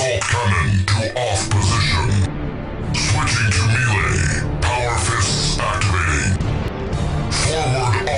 [0.00, 2.08] Assault cannon to off position.
[2.94, 4.60] Switching to melee.
[4.62, 6.38] Power fists activating.
[7.30, 8.10] Forward on.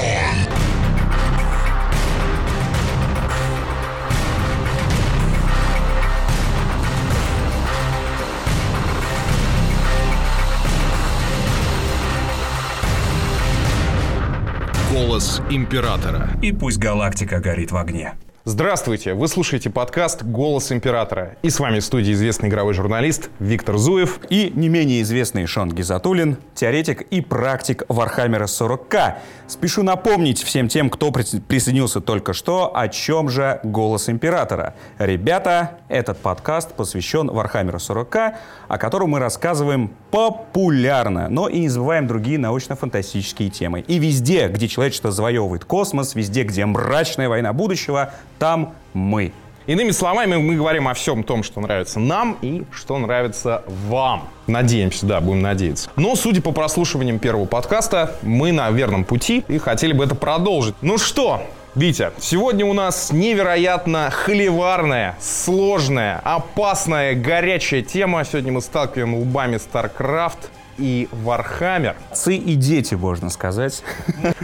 [14.93, 16.31] Голос императора.
[16.43, 18.15] И пусть галактика горит в огне.
[18.45, 19.15] Здравствуйте!
[19.15, 21.37] Вы слушаете подкаст «Голос императора».
[21.43, 24.19] И с вами в студии известный игровой журналист Виктор Зуев.
[24.31, 29.19] И не менее известный Шон Гизатуллин, теоретик и практик Вархаммера 40к.
[29.47, 34.75] Спешу напомнить всем тем, кто прис- присоединился только что, о чем же «Голос императора».
[34.99, 38.35] Ребята, этот подкаст посвящен Вархаммеру 40к,
[38.67, 43.85] о котором мы рассказываем популярно, но и не забываем другие научно-фантастические темы.
[43.87, 49.31] И везде, где человечество завоевывает космос, везде, где мрачная война будущего, там мы.
[49.69, 54.29] Иными словами, мы говорим о всем том, что нравится нам и что нравится вам.
[54.49, 55.91] Надеемся, да, будем надеяться.
[55.95, 60.75] Но, судя по прослушиваниям первого подкаста, мы на верном пути и хотели бы это продолжить.
[60.83, 61.45] Ну что,
[61.77, 68.25] Витя, сегодня у нас невероятно холиварная, сложная, опасная, горячая тема.
[68.25, 71.95] Сегодня мы сталкиваем лбами StarCraft и Warhammer.
[72.11, 73.83] Отцы и дети, можно сказать.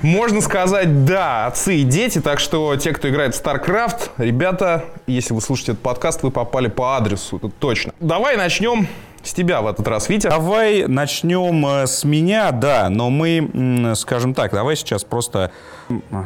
[0.02, 5.34] Можно сказать, да, отцы и дети, так что те, кто играет в StarCraft, ребята, если
[5.34, 7.92] вы слушаете этот подкаст, вы попали по адресу, это точно.
[8.00, 8.88] Давай начнем
[9.28, 10.28] с тебя в этот раз, Витя.
[10.28, 15.50] Давай начнем э, с меня, да, но мы, скажем так, давай сейчас просто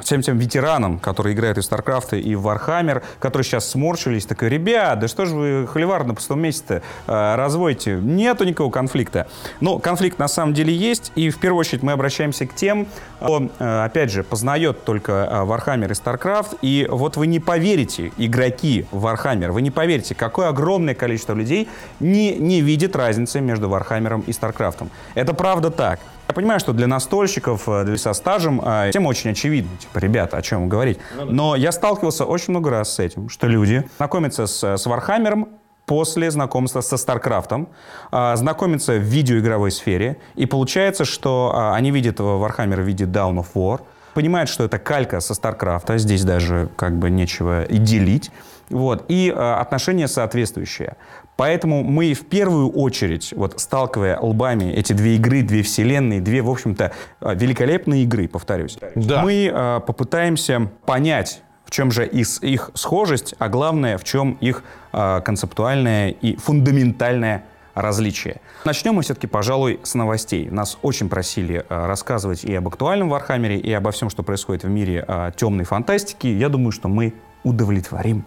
[0.03, 4.48] всем тем ветеранам, которые играют и в StarCraft, и в Warhammer, которые сейчас сморщились, такой,
[4.48, 7.95] ребят, да что же вы холивар на пустом месте э, разводите?
[7.95, 9.28] Нету никакого конфликта.
[9.61, 12.86] Но конфликт на самом деле есть, и в первую очередь мы обращаемся к тем,
[13.20, 18.86] кто, э, опять же, познает только Warhammer и StarCraft, и вот вы не поверите, игроки
[18.92, 21.69] Warhammer, вы не поверите, какое огромное количество людей
[22.00, 24.88] не, не видит разницы между Warhammer и StarCraft.
[25.14, 26.00] Это правда так.
[26.28, 29.77] Я понимаю, что для настольщиков, э, для со стажем, э, тема очень очевидна.
[29.78, 30.98] Типа, ребята, о чем говорить?
[31.24, 35.46] Но я сталкивался очень много раз с этим, что люди знакомятся с, с Warhammer
[35.86, 37.67] после знакомства со StarCraft,
[38.11, 43.36] а, знакомятся в видеоигровой сфере, и получается, что а, они видят Warhammer в виде Down
[43.36, 43.80] of War,
[44.14, 48.30] понимают, что это калька со StarCraft, здесь даже как бы нечего и делить,
[48.70, 50.96] вот, и а, отношения соответствующие.
[51.36, 56.50] Поэтому мы в первую очередь, вот сталкивая лбами эти две игры, две вселенные, две, в
[56.50, 59.22] общем-то, а, великолепные игры, повторюсь, Да.
[59.22, 64.62] мы а, попытаемся понять, в чем же из их схожесть, а главное, в чем их
[64.92, 67.44] а, концептуальное и фундаментальное
[67.74, 68.42] различие.
[68.66, 70.50] Начнем мы все-таки, пожалуй, с новостей.
[70.50, 74.68] Нас очень просили а, рассказывать и об актуальном Вархаммере, и обо всем, что происходит в
[74.68, 76.26] мире а, темной фантастики.
[76.26, 78.24] Я думаю, что мы удовлетворим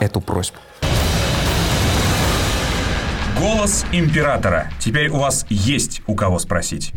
[0.00, 0.58] эту просьбу.
[3.38, 4.70] Голос императора.
[4.78, 6.92] Теперь у вас есть у кого спросить.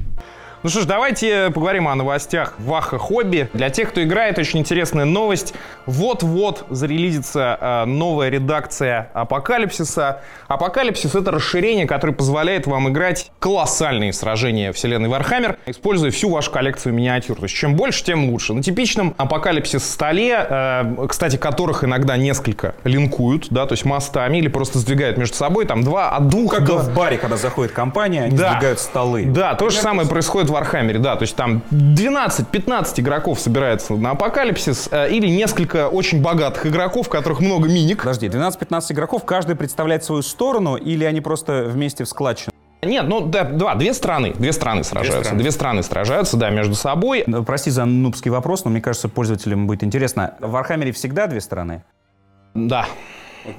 [0.62, 3.50] Ну что ж, давайте поговорим о новостях Ваха Хобби.
[3.53, 5.53] Для тех, кто играет, очень интересная новость.
[5.86, 10.20] Вот-вот зарелизится э, новая редакция Апокалипсиса.
[10.50, 16.94] Апокалипсис— это расширение, которое позволяет вам играть колоссальные сражения вселенной Вархаммер, используя всю вашу коллекцию
[16.94, 17.38] миниатюр.
[17.38, 18.53] То есть чем больше, тем лучше.
[18.53, 24.50] На типичном Апокалипсис столе, э, кстати, которых иногда несколько линкуют, да, то есть мостами или
[24.50, 26.80] просто сдвигают между собой, там два, от двух Как до...
[26.80, 28.50] в баре, когда заходит компания, они Да.
[28.52, 29.24] сдвигают столы.
[29.24, 34.11] Да, то же самое происходит в Вархаммере, да, то есть там 12-15 игроков собирается на
[34.11, 37.99] Апокалипсис э, или несколько очень богатых игроков, в которых много миник.
[37.99, 42.53] Подожди, 12-15 игроков, каждый представляет свою сторону, или они просто вместе в складчину?
[42.81, 45.41] Нет, ну да, два, две страны, две страны сражаются, страны.
[45.41, 47.23] две страны сражаются, да, между собой.
[47.27, 50.35] Ну, Прости за нубский вопрос, но мне кажется, пользователям будет интересно.
[50.39, 51.83] В Вархаммере всегда две стороны?
[52.53, 52.87] Да.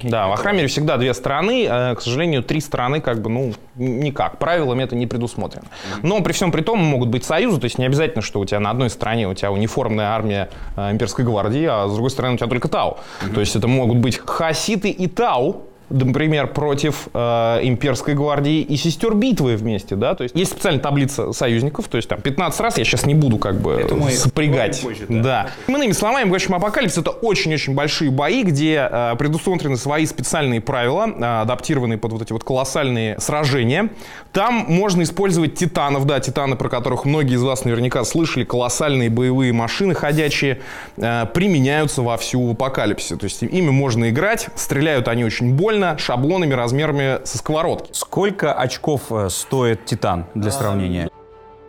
[0.03, 4.37] Да, в Вархаммере всегда две страны, э, к сожалению, три страны как бы, ну, никак,
[4.37, 5.67] правилами это не предусмотрено.
[6.03, 8.59] Но при всем при том могут быть союзы, то есть не обязательно, что у тебя
[8.59, 12.37] на одной стороне у тебя униформная армия э, имперской гвардии, а с другой стороны у
[12.37, 12.97] тебя только Тау.
[13.33, 19.13] То есть это могут быть хаситы и Тау, например, против э, имперской гвардии и сестер
[19.13, 22.83] битвы вместе, да, то есть есть специальная таблица союзников, то есть там 15 раз, я
[22.83, 24.81] сейчас не буду как бы мы сопрягать.
[24.81, 25.49] позже, да.
[25.67, 31.07] Иными словами, в общем, Апокалипсис это очень-очень большие бои, где э, предусмотрены свои специальные правила,
[31.07, 33.89] э, адаптированные под вот эти вот колоссальные сражения.
[34.31, 39.53] Там можно использовать титанов, да, титаны, про которых многие из вас наверняка слышали, колоссальные боевые
[39.53, 40.61] машины ходячие,
[40.97, 43.15] э, применяются вовсю в Апокалипсисе.
[43.17, 47.89] То есть ими можно играть, стреляют они очень больно, шаблонами размерами со сковородки.
[47.93, 51.09] Сколько очков э, стоит Титан для сравнения?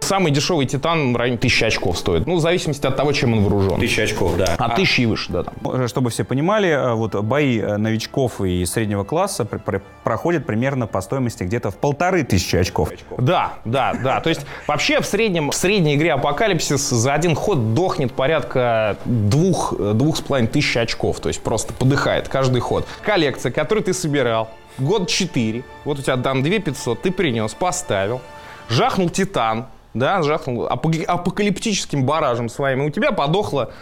[0.02, 2.26] Самый дешевый Титан в районе 1000 очков стоит.
[2.26, 3.78] Ну, в зависимости от того, чем он вооружен.
[3.80, 4.54] Тысяча очков, да.
[4.58, 5.44] От 1000 и выше, да.
[5.44, 5.54] Там.
[5.82, 10.44] Э, Чтобы все понимали, э, вот бои э, новичков и среднего класса пр- пр- проходят
[10.44, 12.90] примерно по стоимости где-то в полторы тысячи очков.
[13.16, 14.20] Да, да, да.
[14.20, 19.74] То есть вообще в среднем, в средней игре Апокалипсис за один ход дохнет порядка двух,
[19.78, 21.20] двух с половиной тысяч очков.
[21.20, 22.86] То есть просто подыхает каждый ход.
[23.04, 28.20] Коллекция, которую ты собирал год 4, вот у тебя дан 2500, ты принес, поставил,
[28.68, 33.72] жахнул Титан, да, жахнул апок- апокалиптическим баражем своим, и у тебя подохла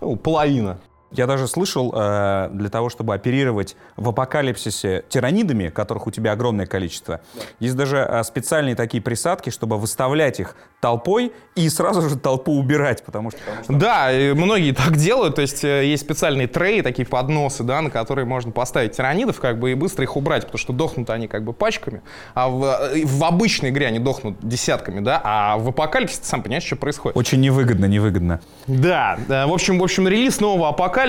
[0.00, 0.78] ну, половина.
[1.12, 6.66] Я даже слышал, э, для того, чтобы оперировать в апокалипсисе тиранидами, которых у тебя огромное
[6.66, 7.20] количество,
[7.58, 13.04] есть даже э, специальные такие присадки, чтобы выставлять их толпой и сразу же толпу убирать,
[13.04, 13.40] потому что...
[13.40, 17.80] потому что- Да, многие так делают, то есть э, есть специальные треи, такие подносы, да,
[17.82, 21.26] на которые можно поставить тиранидов, как бы, и быстро их убрать, потому что дохнут они
[21.28, 22.02] как бы пачками,
[22.34, 22.64] а в,
[22.94, 26.76] э, в обычной игре они дохнут десятками, да, а в апокалипсисе ты сам понимаешь, что
[26.76, 27.16] происходит.
[27.16, 28.40] Очень невыгодно, невыгодно.
[28.66, 30.99] Да, да, в общем, в общем, релиз нового апокалипсиса,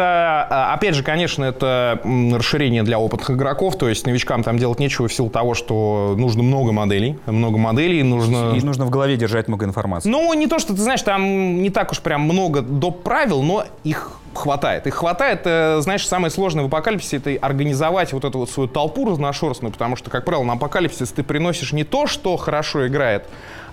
[0.00, 5.08] а, опять же, конечно, это расширение для опытных игроков, то есть новичкам там делать нечего
[5.08, 8.54] в силу того, что нужно много моделей, много моделей, нужно...
[8.56, 10.08] И нужно в голове держать много информации.
[10.08, 13.02] Ну, не то, что ты знаешь, там не так уж прям много доп.
[13.02, 14.86] правил, но их хватает.
[14.86, 19.08] Их хватает, э, знаешь, самое сложное в апокалипсисе это организовать вот эту вот свою толпу
[19.08, 23.24] разношерстную, потому что, как правило, на апокалипсис ты приносишь не то, что хорошо играет,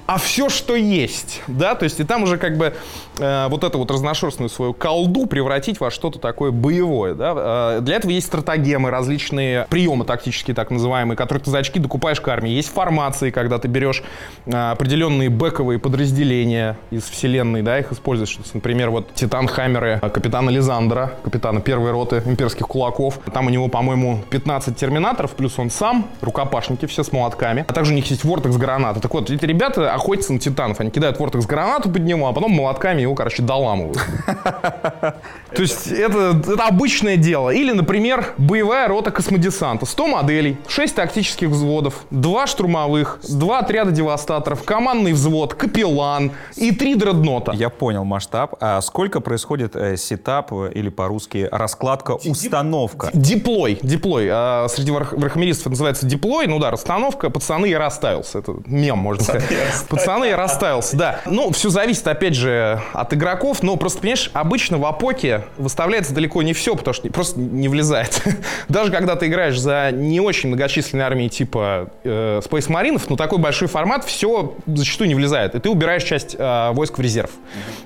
[0.05, 2.73] а все, что есть, да, то есть и там уже как бы
[3.19, 7.33] э, вот эту вот разношерстную свою колду превратить во что-то такое боевое, да.
[7.77, 12.19] Э, для этого есть стратагемы, различные приемы тактические, так называемые, которые ты за очки докупаешь
[12.19, 12.51] к армии.
[12.51, 14.03] Есть формации, когда ты берешь
[14.45, 18.37] э, определенные бэковые подразделения из вселенной, да, их используешь.
[18.53, 23.19] Например, вот Титан-хаммеры э, капитана Лизандра, капитана первой роты имперских кулаков.
[23.33, 27.65] Там у него, по-моему, 15 терминаторов, плюс он сам, рукопашники все с молотками.
[27.67, 28.99] А также у них есть вортекс граната.
[28.99, 30.79] Так вот, эти ребята охотятся на титанов.
[30.79, 33.97] Они кидают вортекс гранату под него, а потом молотками его, короче, доламывают.
[35.55, 37.49] То есть это, это обычное дело.
[37.49, 39.85] Или, например, боевая рота космодесанта.
[39.85, 46.95] 100 моделей, 6 тактических взводов, 2 штурмовых, 2 отряда девастаторов, командный взвод, капеллан и 3
[46.95, 47.51] дреднота.
[47.51, 48.55] Я понял масштаб.
[48.59, 53.09] А сколько происходит э, setup э, или по-русски раскладка, установка?
[53.13, 54.27] Deploy, deploy.
[54.31, 56.47] А, среди вархаммеристов называется deploy.
[56.47, 57.29] Ну да, расстановка.
[57.29, 58.39] Пацаны, я расставился.
[58.39, 59.43] Это мем, можно сказать.
[59.87, 61.21] Пацаны, я расставился, да.
[61.25, 63.63] Ну, все зависит, опять же, от игроков.
[63.63, 68.21] Но просто, понимаешь, обычно в Апоке выставляется далеко не все, потому что просто не влезает.
[68.69, 73.39] Даже когда ты играешь за не очень многочисленные армии типа э, Space Marines, ну такой
[73.39, 75.55] большой формат, все зачастую не влезает.
[75.55, 77.31] И ты убираешь часть э, войск в резерв.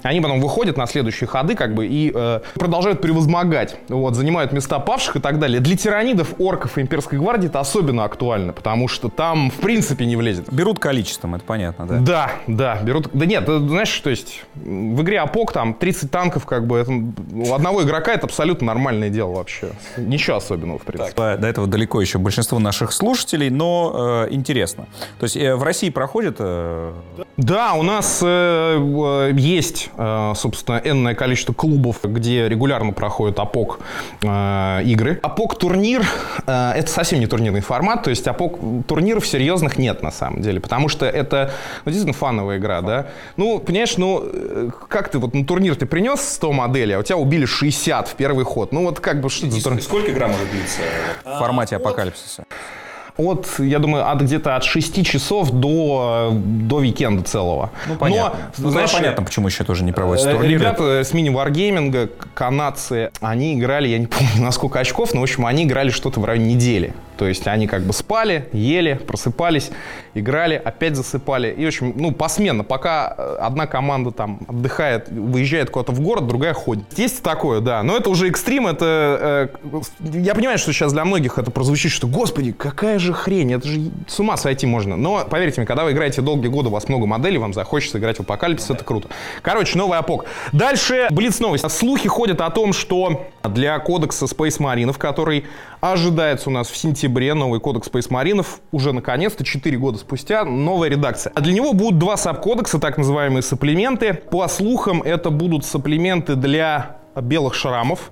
[0.03, 3.77] Они потом выходят на следующие ходы, как бы, и э, продолжают превозмогать.
[3.89, 5.59] Вот, занимают места павших и так далее.
[5.59, 10.15] Для тиранидов, орков и имперской гвардии это особенно актуально, потому что там, в принципе, не
[10.15, 10.51] влезет.
[10.51, 11.99] Берут количеством, это понятно, да?
[11.99, 13.09] Да, да, берут.
[13.13, 16.91] Да нет, ты знаешь, то есть в игре Апок там 30 танков, как бы это,
[16.91, 19.69] у одного игрока это абсолютно нормальное дело вообще.
[19.97, 21.37] Ничего особенного, в принципе.
[21.37, 24.85] До этого далеко еще большинство наших слушателей, но э, интересно.
[25.19, 26.35] То есть э, в России проходит...
[26.39, 26.93] э,
[27.37, 33.79] Да, у нас э, э, есть, э, собственно, энное количество клубов, где регулярно проходят АПОК
[34.23, 35.19] э, игры.
[35.21, 36.05] АПОК турнир
[36.45, 40.59] э, это совсем не турнирный формат, то есть АПОК турниров серьезных нет на самом деле,
[40.59, 41.51] потому что это
[41.85, 43.07] ну, действительно фановая игра, да.
[43.35, 47.03] Ну, понимаешь, ну, э, как ты вот на турнир ты принес 100 моделей, а у
[47.03, 48.71] тебя убили 60 в первый ход.
[48.71, 49.83] Ну, вот как бы что за турнир?
[49.83, 50.81] Сколько игра может длиться?
[51.25, 52.45] в формате апокалипсиса?
[53.17, 57.71] От, я думаю, от где-то от 6 часов до, до уикенда целого.
[57.87, 58.39] Ну, понятно.
[58.57, 60.53] Но, Ну, знаешь, понятно, почему еще тоже не проводятся Э, турниры.
[60.53, 65.47] Ребята с мини-варгейминга, канадцы, они играли, я не помню на сколько очков, но, в общем,
[65.47, 66.93] они играли что-то в районе недели.
[67.17, 69.71] То есть они как бы спали, ели, просыпались,
[70.13, 71.53] играли, опять засыпали.
[71.57, 76.27] И, в общем, ну, посменно, пока э, одна команда там отдыхает, выезжает куда-то в город,
[76.27, 76.85] другая ходит.
[76.97, 77.83] Есть такое, да.
[77.83, 79.49] Но это уже экстрим, это...
[79.61, 79.81] э,
[80.13, 83.91] я понимаю, что сейчас для многих это прозвучит, что, господи, какая же хрень, это же
[84.07, 84.95] с ума сойти можно.
[84.95, 88.17] Но, поверьте мне, когда вы играете долгие годы, у вас много моделей, вам захочется играть
[88.17, 89.09] в апокалипсис, это круто.
[89.41, 90.25] Короче, новый апок.
[90.51, 91.69] Дальше, блиц новость.
[91.71, 95.45] Слухи ходят о том, что для кодекса Space Marine, который
[95.81, 100.89] ожидается у нас в сентябре, новый кодекс Space Marine, уже наконец-то, 4 года спустя, новая
[100.89, 101.31] редакция.
[101.35, 104.13] А для него будут два сабкодекса, так называемые сапплименты.
[104.13, 108.11] По слухам, это будут сапплименты для белых шрамов.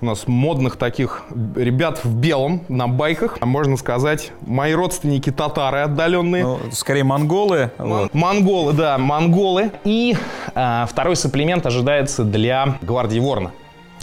[0.00, 1.22] У нас модных таких
[1.56, 3.38] ребят в белом на байках.
[3.40, 6.44] А Можно сказать, мои родственники татары отдаленные.
[6.44, 7.70] Ну, скорее монголы.
[7.78, 8.14] Мон- вот.
[8.14, 9.70] Монголы, да, монголы.
[9.84, 10.14] И
[10.54, 13.52] а, второй сапплимент ожидается для гвардии Ворна.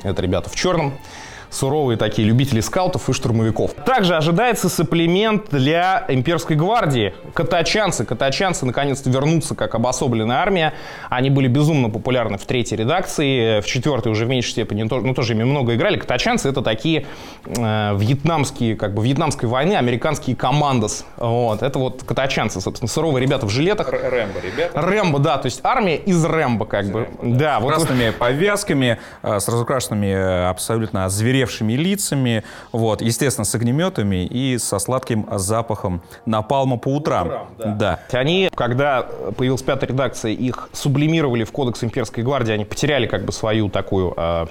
[0.04, 0.94] Это ребята в черном.
[1.52, 3.74] Суровые такие любители скаутов и штурмовиков.
[3.86, 7.14] Также ожидается сапплимент для имперской гвардии.
[7.34, 8.06] Катачанцы.
[8.06, 10.74] Катачанцы наконец-то вернутся как обособленная армия.
[11.10, 15.34] Они были безумно популярны в третьей редакции, в четвертой уже в меньшей степени, ну тоже
[15.34, 15.98] ими много играли.
[15.98, 17.06] Катачанцы это такие
[17.46, 21.06] э, вьетнамские, как бы вьетнамской войны, американские командос.
[21.18, 21.62] Вот.
[21.62, 23.92] Это вот катачанцы, собственно, суровые ребята в жилетах.
[23.92, 24.82] Рэмбо, ребята.
[24.82, 27.10] Рэмбо, да, то есть армия из Рэмбо, как бы.
[27.22, 27.60] да.
[27.60, 31.06] С вот красными повязками, э, с разукрашенными э, абсолютно
[31.42, 37.48] озверевшими лицами, вот, естественно, с огнеметами и со сладким запахом напалма по утрам.
[37.78, 38.00] да.
[38.12, 39.08] Они, когда
[39.38, 44.14] появилась пятая редакция, их сублимировали в кодекс имперской гвардии, они потеряли как бы свою такую
[44.16, 44.46] э,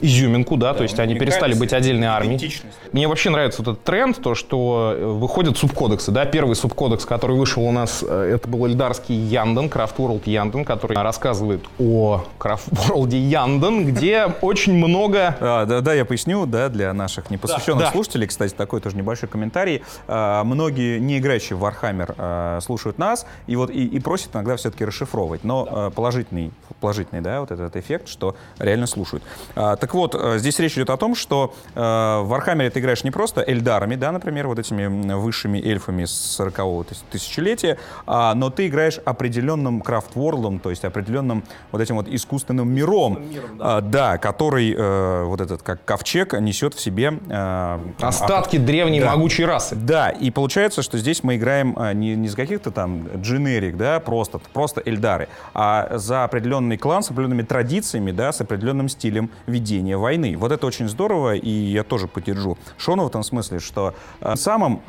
[0.00, 2.54] изюминку, да, то есть они перестали быть отдельной армией.
[2.92, 7.36] Мне вообще нравится вот этот тренд, то, что э, выходят субкодексы, да, первый субкодекс, который
[7.36, 12.68] вышел у нас, э, это был эльдарский Янден, Крафт World Янден, который рассказывает о Крафт
[12.68, 17.86] World Янден, где очень много А, да, да, я поясню, да, для наших непосвященных Да,
[17.86, 17.92] да.
[17.92, 19.82] слушателей, кстати, такой тоже небольшой комментарий.
[20.08, 24.56] А, многие, не играющие в Warhammer, а, слушают нас и вот и, и просят иногда
[24.56, 25.44] все-таки расшифровывать.
[25.44, 26.50] Но а, положительный,
[26.80, 29.22] положительный, да, вот этот эффект, что реально слушают.
[29.54, 33.10] А, так вот, здесь речь идет о том, что а, в Warhammer ты играешь не
[33.10, 38.66] просто эльдарами, да, например, вот этими высшими эльфами с 40-го тыс- тысячелетия, а, но ты
[38.66, 43.24] играешь определенным крафт-ворлдом, то есть определенным вот этим вот искусственным миром,
[43.60, 49.12] а, да, который э, вот этот как ковчег несет в себе э, остатки древней Да.
[49.12, 49.74] могучей расы.
[49.74, 54.00] да, и получается, что здесь мы играем а, не, не с каких-то там дженерик, да,
[54.00, 59.96] просто, просто эльдары, а за определенный клан с определенными традициями, да, с определенным стилем ведения
[59.96, 60.36] войны.
[60.36, 64.80] Вот это очень здорово, и я тоже поддержу Шона в том смысле, что а, самым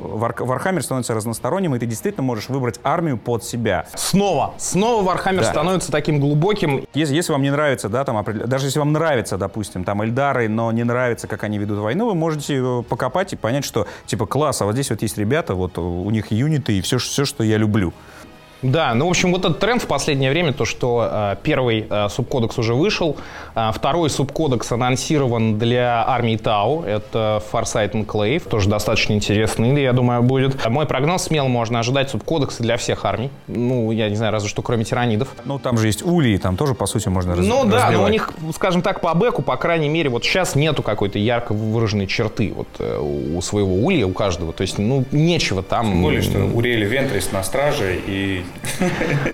[0.00, 3.86] Вар- Вархаммер становится разносторонним, и ты действительно можешь выбрать армию под себя.
[3.94, 5.50] Снова, снова Вархаммер Да.
[5.50, 6.84] становится таким глубоким.
[6.94, 10.70] Если, если вам не нравится, да, там, даже если вам нравится, допустим, там, Эльдары, но
[10.70, 14.66] не нравится, как они ведут войну, вы можете покопать и понять, что, типа, класс, а
[14.66, 17.94] вот здесь вот есть ребята, вот у них юниты и все, все что я люблю.
[18.62, 22.08] Да, ну, в общем, вот этот тренд в последнее время, то, что э, первый э,
[22.10, 23.16] субкодекс уже вышел,
[23.54, 30.22] э, второй субкодекс анонсирован для армии Тау, это Farsight Enclave, тоже достаточно интересный, я думаю,
[30.22, 30.68] будет.
[30.68, 34.60] Мой прогноз смело можно ожидать субкодекса для всех армий, ну, я не знаю, разве что
[34.62, 35.28] кроме тиранидов.
[35.44, 38.04] Ну, там же есть Ули, и там тоже, по сути, можно раз- Ну да, но
[38.04, 42.06] у них, скажем так, по бэку, по крайней мере, вот сейчас нету какой-то ярко выраженной
[42.06, 44.52] черты вот э, у своего улья, у каждого.
[44.52, 46.04] То есть, ну, нечего там.
[46.56, 48.44] Уриэль Вентрис на страже и...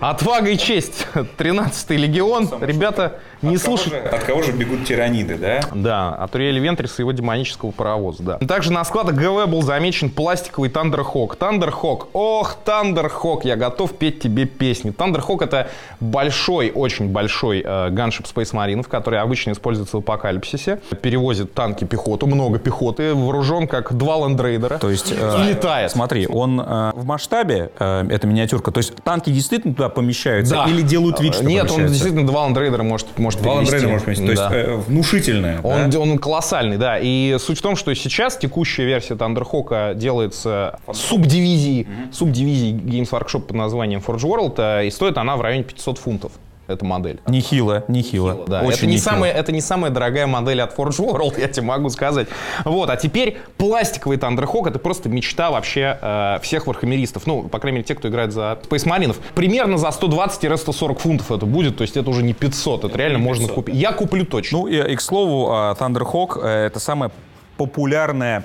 [0.00, 1.06] Отвага и честь.
[1.14, 2.50] 13-й легион.
[2.61, 3.99] Ребята, не слушайте.
[3.99, 5.61] От кого же бегут тираниды, да?
[5.75, 8.38] Да, от Уриэля Вентриса и его демонического паровоза, да.
[8.38, 11.36] Также на складах ГВ был замечен пластиковый Thunderhawk.
[11.36, 14.90] Thunderhawk, ох, Thunderhawk, я готов петь тебе песни.
[14.90, 15.68] Thunderhawk это
[16.00, 20.80] большой, очень большой э, gunship Space Marine ов, который обычно используется в апокалипсисе.
[21.02, 24.78] Перевозит танки, пехоту, много пехоты, вооружен как два ландрейдера.
[24.78, 25.90] То есть, и э, летает.
[25.90, 30.64] Смотри, он э, в масштабе, э, это миниатюрка, то есть танки действительно туда помещаются Да.
[30.68, 33.72] или делают вид, что Нет, он действительно два ландрейдера может, может Два перевести.
[33.76, 34.26] ландрейдера может поместить.
[34.26, 34.54] То есть Да.
[34.56, 35.98] э, внушительная, Он, да?
[36.00, 36.98] он колоссальный, да.
[37.00, 43.56] И суть в том, что сейчас текущая версия Тандерхока делается субдивизией, субдивизией Games Workshop под
[43.56, 46.32] названием Forge World, э, и стоит она в районе 500 фунтов.
[46.66, 47.20] Эта модель.
[47.28, 48.44] Нехило, нехило.
[48.46, 49.11] Да, Очень это, не нехило.
[49.11, 52.26] самая, это не самая дорогая модель от Forge World, я тебе могу сказать.
[52.64, 57.26] Вот, а теперь пластиковый Thunderhawk это просто мечта вообще э, всех вархамеристов.
[57.26, 59.16] Ну, по крайней мере, те, кто играет за Space Marines.
[59.35, 63.46] Примерно за 120-140 фунтов это будет, то есть это уже не 500, это реально можно
[63.49, 63.76] купить.
[63.76, 64.58] Я куплю точно.
[64.58, 67.11] Ну и, и, к слову, а, Thunderhawk э, это самая
[67.56, 68.44] популярная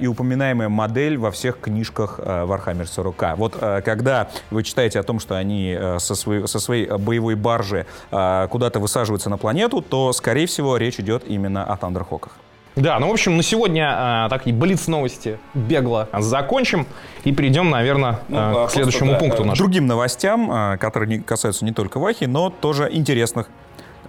[0.00, 5.02] и упоминаемая модель во всех книжках а, Warhammer 40 Вот а, когда вы читаете о
[5.02, 9.38] том, что они а, со, своей, со своей а, боевой баржи а, куда-то высаживаются на
[9.38, 12.30] планету, то, скорее всего, речь идет именно о Thunderhawkах.
[12.76, 16.86] Да, ну, в общем, на сегодня э, такие блиц новости бегло закончим
[17.22, 19.56] и перейдем, наверное, к следующему пункту К нашему.
[19.56, 23.46] другим новостям, а, которые не касаются не только Вахи, но тоже интересных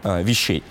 [0.04, 0.64] а, вещей.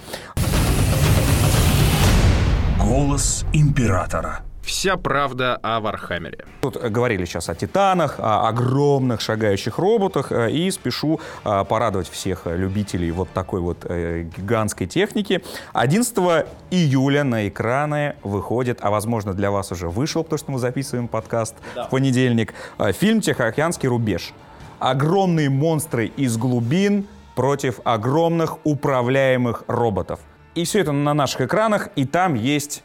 [2.81, 4.41] Голос императора.
[4.65, 6.47] Вся правда о Вархаммере.
[6.63, 12.09] Тут э, говорили сейчас о титанах, о огромных шагающих роботах, э, и спешу э, порадовать
[12.09, 15.43] всех любителей вот такой вот гигантской техники.
[15.75, 21.09] 11 июля на экраны выходит, а возможно для вас уже вышел, потому что мы записываем
[21.09, 22.55] подкаст в понедельник,
[22.93, 24.33] фильм «Тихоокеанский рубеж».
[24.79, 30.21] Огромные монстры из глубин против огромных управляемых роботов.
[30.55, 32.83] И все это на наших экранах, и там есть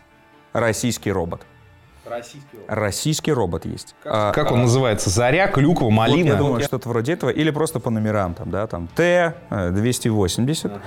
[0.53, 1.41] российский робот.
[2.67, 3.95] Российский робот есть.
[4.03, 5.09] А, Как он называется?
[5.09, 6.27] Заря, клюква, вот малина?
[6.29, 7.29] я думаю, что-то вроде этого.
[7.29, 10.79] Или просто по номерам, там, да, там Т-280.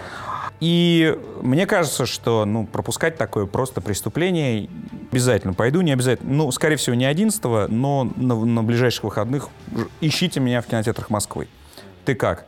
[0.60, 4.68] И мне кажется, что ну, пропускать такое просто преступление
[5.10, 5.54] обязательно.
[5.54, 6.32] Пойду, не обязательно.
[6.32, 9.48] Ну, скорее всего, не 11 но на, на ближайших выходных
[10.00, 11.48] ищите меня в кинотеатрах Москвы.
[12.04, 12.46] Ты как?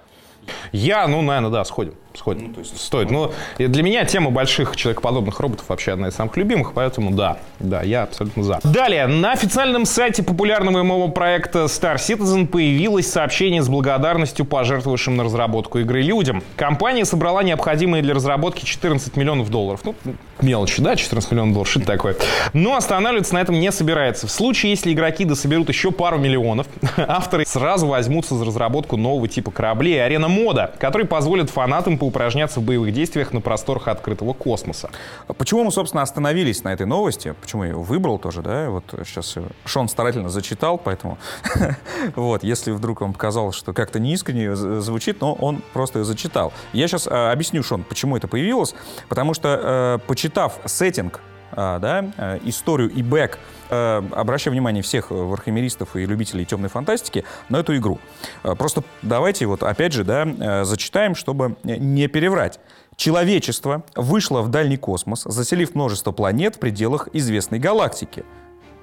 [0.72, 1.94] Я, ну, наверное, да, сходим.
[2.14, 2.48] Сходим.
[2.48, 3.10] Ну, то есть стоит.
[3.10, 7.82] Но для меня тема больших человекоподобных роботов вообще одна из самых любимых, поэтому да, да,
[7.82, 8.60] я абсолютно за.
[8.62, 15.80] Далее, на официальном сайте популярного ММО-проекта Star Citizen появилось сообщение с благодарностью пожертвовавшим на разработку
[15.80, 16.42] игры людям.
[16.54, 19.80] Компания собрала необходимые для разработки 14 миллионов долларов.
[19.84, 19.96] Ну,
[20.40, 22.16] мелочи, да, 14 миллионов долларов, что это такое?
[22.52, 24.28] Но останавливаться на этом не собирается.
[24.28, 29.50] В случае, если игроки дособерут еще пару миллионов, авторы сразу возьмутся за разработку нового типа
[29.50, 34.90] кораблей арена мода, который позволит фанатам поупражняться в боевых действиях на просторах открытого космоса.
[35.38, 37.34] Почему мы, собственно, остановились на этой новости?
[37.40, 38.68] Почему я ее выбрал тоже, да?
[38.68, 41.16] Вот сейчас Шон старательно зачитал, поэтому
[42.14, 46.52] вот, если вдруг вам показалось, что как-то неискренне звучит, но он просто ее зачитал.
[46.74, 48.74] Я сейчас а, объясню, Шон, почему это появилось.
[49.08, 53.38] Потому что, э, почитав сеттинг а, да, э, историю и бэк, э,
[53.70, 57.98] обращаю внимание всех вархамеристов и любителей темной фантастики на эту игру.
[58.42, 62.60] Э, просто давайте вот опять же да, зачитаем, чтобы не переврать.
[62.96, 68.24] Человечество вышло в дальний космос, заселив множество планет в пределах известной галактики.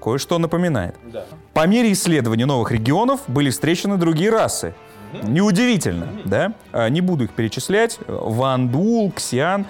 [0.01, 0.95] Кое-что напоминает.
[1.13, 1.25] Да.
[1.53, 4.73] По мере исследования новых регионов были встречены другие расы.
[5.23, 6.53] Неудивительно, да?
[6.89, 7.99] Не буду их перечислять.
[8.07, 9.67] Вандул, Ксиан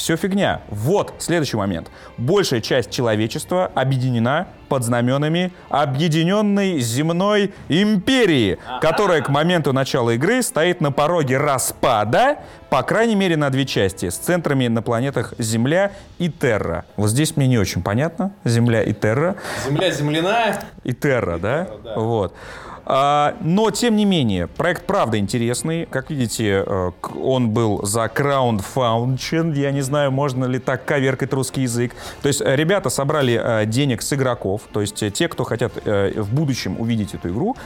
[0.00, 0.62] все фигня.
[0.68, 1.90] Вот следующий момент.
[2.16, 10.80] Большая часть человечества объединена под знаменами Объединенной Земной Империи, которая к моменту начала игры стоит
[10.80, 12.38] на пороге распада,
[12.70, 16.86] по крайней мере, на две части, с центрами на планетах Земля и Терра.
[16.96, 19.36] Вот здесь мне не очень понятно, Земля и Терра.
[19.66, 20.62] Земля земляная.
[20.82, 21.68] И Терра, да?
[21.84, 21.94] да.
[21.96, 22.34] Вот.
[22.92, 25.86] А, но, тем не менее, проект правда интересный.
[25.86, 26.90] Как видите, э,
[27.22, 29.56] он был за crowdfunding.
[29.56, 31.94] Я не знаю, можно ли так коверкать русский язык.
[32.20, 34.62] То есть э, ребята собрали э, денег с игроков.
[34.72, 37.56] То есть те, кто хотят в будущем увидеть эту игру,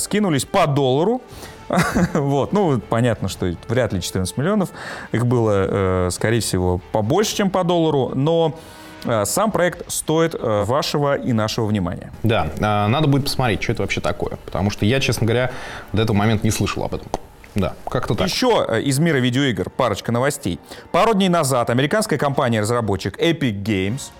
[0.00, 1.22] скинулись по доллару.
[2.14, 4.70] Вот, ну, понятно, что вряд ли 14 миллионов.
[5.12, 8.12] Их было, скорее всего, побольше, чем по доллару.
[8.14, 8.56] Но
[9.24, 12.12] сам проект стоит э, вашего и нашего внимания.
[12.22, 14.38] Да, э, надо будет посмотреть, что это вообще такое.
[14.44, 15.50] Потому что я, честно говоря,
[15.92, 17.08] до этого момента не слышал об этом.
[17.54, 18.28] Да, как-то так.
[18.28, 20.60] Еще из мира видеоигр парочка новостей.
[20.92, 24.10] Пару дней назад американская компания-разработчик Epic Games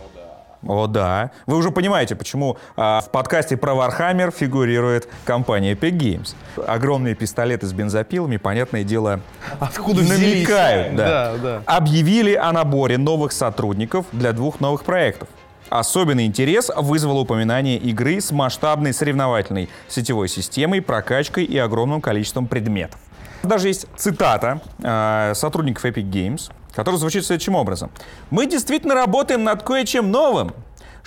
[0.69, 1.31] о, да.
[1.47, 6.35] Вы уже понимаете, почему а, в подкасте про Warhammer фигурирует компания Epic Games.
[6.67, 9.21] Огромные пистолеты с бензопилами, понятное дело,
[9.61, 10.93] Откуда намекают.
[10.93, 10.97] Взялись?
[10.97, 11.33] Да.
[11.33, 11.63] Да, да.
[11.67, 15.29] Объявили о наборе новых сотрудников для двух новых проектов.
[15.69, 23.01] Особенный интерес вызвало упоминание игры с масштабной соревновательной сетевой системой, прокачкой и огромным количеством предметов.
[23.43, 27.91] Даже есть цитата э, сотрудников Epic Games, который звучит следующим образом.
[28.31, 30.53] «Мы действительно работаем над кое-чем новым,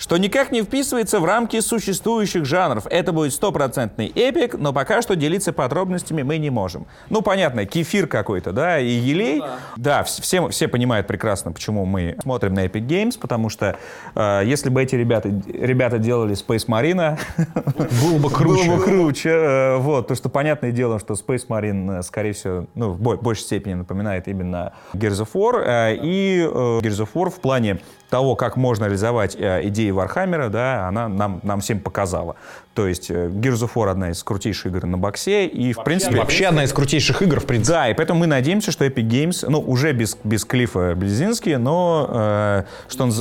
[0.00, 2.86] что никак не вписывается в рамки существующих жанров.
[2.90, 6.86] Это будет стопроцентный эпик, но пока что делиться подробностями мы не можем.
[7.10, 9.40] Ну, понятно, кефир какой-то, да, и елей.
[9.40, 13.76] Да, да все, все понимают прекрасно, почему мы смотрим на Epic Games, потому что
[14.14, 17.18] э, если бы эти ребята, ребята делали Space Marine,
[18.02, 18.64] было бы круче.
[18.64, 19.28] Было бы круче.
[19.28, 23.42] Э, вот, то, что понятное дело, что Space Marine, э, скорее всего, ну, в большей
[23.42, 27.80] степени напоминает именно Gears of War, э, и Gears of War в плане
[28.10, 32.36] того, как можно реализовать э, идеи Вархаммера, да, она нам, нам всем показала.
[32.74, 35.84] То есть э, Gears of War одна из крутейших игр на боксе, и в вообще,
[35.84, 36.16] принципе...
[36.18, 37.72] Вообще одна из крутейших игр, в принципе.
[37.72, 42.06] Да, и поэтому мы надеемся, что Epic Games, ну, уже без, без Клифа Близински, но
[42.10, 43.12] э, что он...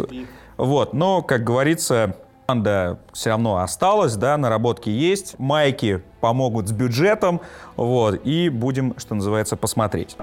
[0.58, 2.18] Вот, но, как говорится,
[2.50, 7.42] Команда все равно осталась, да, наработки есть, майки помогут с бюджетом,
[7.76, 10.18] вот, и будем, что называется, посмотреть.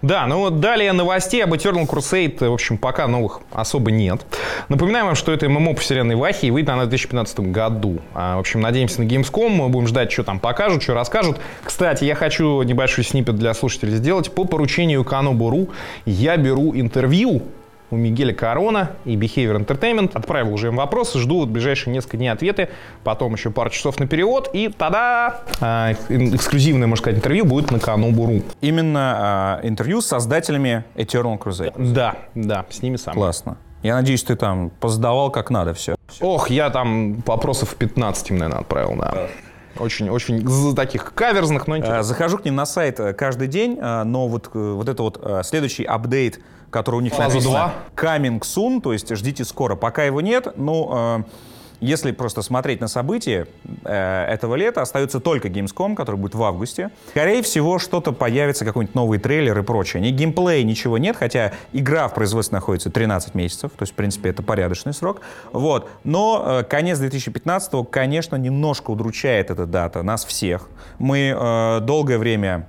[0.00, 4.24] Да, ну вот далее новостей об Eternal Crusade, в общем, пока новых особо нет.
[4.70, 7.98] Напоминаем вам, что это ММО по вселенной Вахи и выйдет она в 2015 году.
[8.14, 11.38] А, в общем, надеемся на Gamescom, мы будем ждать, что там покажут, что расскажут.
[11.62, 14.34] Кстати, я хочу небольшой снипет для слушателей сделать.
[14.34, 15.68] По поручению Канобуру
[16.06, 17.42] я беру интервью
[17.90, 20.12] у Мигеля Корона и Behavior Entertainment.
[20.14, 22.68] Отправил уже им вопросы, жду вот ближайшие несколько дней ответы,
[23.04, 27.80] потом еще пару часов на перевод, и тогда э, эксклюзивное, можно сказать, интервью будет на
[27.80, 28.42] Канобу.ру.
[28.60, 31.92] Именно э, интервью с создателями Eternal Crusade?
[31.92, 33.14] Да, да, с ними сам.
[33.14, 33.56] Классно.
[33.82, 35.96] Я надеюсь, ты там поздавал как надо все.
[36.20, 39.28] Ох, я там вопросов 15 им, наверное, отправил, да.
[39.78, 42.04] Очень, очень таких каверзных, но интересных.
[42.04, 45.22] Захожу к ним на сайт э, каждый день, э, но вот, э, вот это вот
[45.44, 46.40] следующий апдейт
[46.70, 48.16] который у них Фаза написано 2.
[48.16, 49.76] Coming soon, то есть ждите скоро.
[49.76, 51.24] Пока его нет, ну,
[51.80, 53.46] если просто смотреть на события
[53.84, 56.90] э, этого лета, остается только Gamescom, который будет в августе.
[57.08, 60.02] Скорее всего, что-то появится, какой-нибудь новый трейлер и прочее.
[60.02, 64.28] Ни геймплея, ничего нет, хотя игра в производстве находится 13 месяцев, то есть, в принципе,
[64.28, 65.22] это порядочный срок.
[65.52, 65.88] Вот.
[66.04, 70.68] Но э, конец 2015, конечно, немножко удручает эта дата нас всех.
[70.98, 72.68] Мы э, долгое время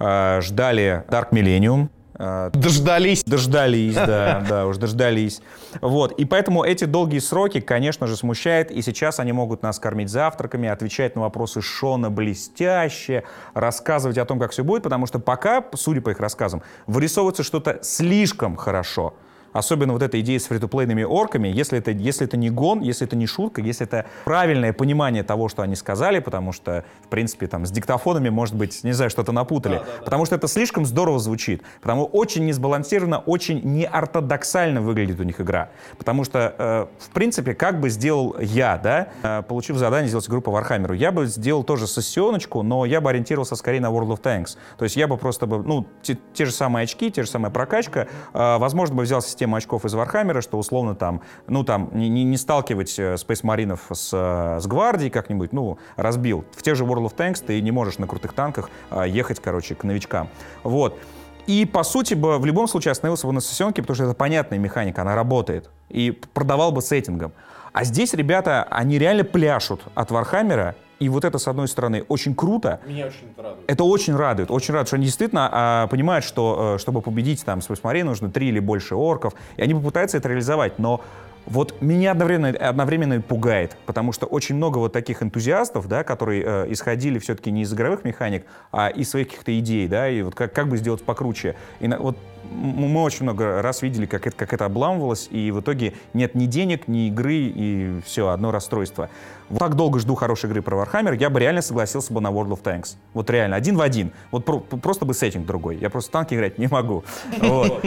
[0.00, 3.22] э, ждали Dark Millennium, э, Дождались.
[3.24, 5.40] Дождались, да, да, уж дождались.
[5.80, 10.08] Вот, и поэтому эти долгие сроки, конечно же, смущают, и сейчас они могут нас кормить
[10.10, 13.22] завтраками, отвечать на вопросы Шона блестяще,
[13.54, 17.78] рассказывать о том, как все будет, потому что пока, судя по их рассказам, вырисовывается что-то
[17.82, 19.14] слишком хорошо.
[19.52, 23.16] Особенно вот эта идея с фритуплейными орками, если это, если это не гон, если это
[23.16, 27.66] не шутка, если это правильное понимание того, что они сказали, потому что, в принципе, там
[27.66, 32.04] с диктофонами, может быть, не знаю, что-то напутали, потому что это слишком здорово звучит, потому
[32.04, 35.70] очень несбалансированно, очень неортодоксально выглядит у них игра.
[35.96, 40.40] Потому что, э, в принципе, как бы сделал я, да, э, получив задание сделать игру
[40.40, 44.20] по Вархаммеру, я бы сделал тоже сессионочку, но я бы ориентировался скорее на World of
[44.20, 44.56] Tanks.
[44.76, 47.50] То есть я бы просто бы, ну, те, те же самые очки, те же самая
[47.50, 52.08] прокачка, э, возможно, бы взял систему очков из Вархаммера, что условно там, ну там, не,
[52.08, 56.44] не, сталкивать э, Space Marine ов с, э, с гвардией как-нибудь, ну, разбил.
[56.52, 59.74] В тех же World of Tanks ты не можешь на крутых танках э, ехать, короче,
[59.74, 60.28] к новичкам.
[60.62, 60.98] Вот.
[61.46, 64.58] И, по сути, бы в любом случае остановился бы на сессионке, потому что это понятная
[64.58, 65.70] механика, она работает.
[65.88, 67.32] И продавал бы сеттингом.
[67.72, 72.34] А здесь ребята, они реально пляшут от Вархаммера, и вот это, с одной стороны, очень
[72.34, 72.80] круто.
[72.86, 73.70] Меня очень это радует.
[73.70, 77.60] Это очень радует, очень радует, что они действительно а, понимают, что э, чтобы победить там
[77.60, 81.00] Space Marine нужно три или больше орков, и они попытаются это реализовать, но
[81.48, 86.42] вот меня одновременно, одновременно и пугает, потому что очень много вот таких энтузиастов, да, которые
[86.44, 90.34] э, исходили все-таки не из игровых механик, а из своих каких-то идей, да, и вот
[90.34, 91.56] как, как бы сделать покруче.
[91.80, 92.18] И на- вот
[92.50, 96.46] мы очень много раз видели, как это, как это обламывалось, и в итоге нет ни
[96.46, 99.10] денег, ни игры, и все, одно расстройство.
[99.48, 102.50] Вот так долго жду хорошей игры про Warhammer, я бы реально согласился бы на World
[102.50, 102.96] of Tanks.
[103.14, 104.12] Вот реально, один в один.
[104.30, 105.76] Вот про- просто бы сеттинг другой.
[105.76, 107.04] Я просто танки играть не могу.
[107.40, 107.84] Вот.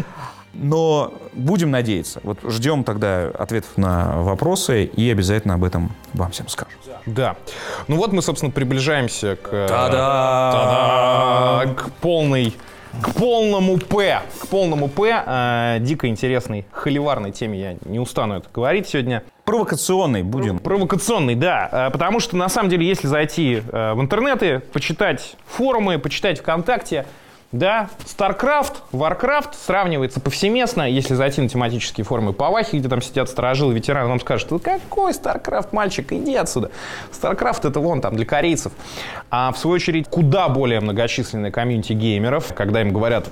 [0.54, 2.20] Но будем надеяться.
[2.24, 6.74] Вот ждем тогда ответов на вопросы и обязательно об этом вам всем скажем.
[7.06, 7.36] Да.
[7.88, 9.50] Ну вот мы, собственно, приближаемся к...
[9.50, 10.52] Та-да!
[10.52, 12.54] та-да, К полной...
[13.02, 14.22] К полному П.
[14.42, 15.24] К полному П.
[15.26, 17.58] э, дико интересной, холиварной теме.
[17.58, 19.24] Я не устану это говорить сегодня.
[19.46, 20.60] Провокационный будем.
[20.60, 21.70] Провокационный, да.
[21.72, 27.06] Э, Потому что, на самом деле, если зайти э, в интернеты, почитать форумы, почитать ВКонтакте,
[27.52, 30.90] да, StarCraft, Warcraft сравнивается повсеместно.
[30.90, 34.60] Если зайти на тематические форумы по Вахе, где там сидят сторожилы, ветераны, вам скажут, «Да
[34.60, 36.72] какой StarCraft, мальчик, иди отсюда.
[37.12, 38.72] StarCraft это вон там для корейцев.
[39.30, 43.28] А в свою очередь, куда более многочисленная комьюнити геймеров, когда им говорят,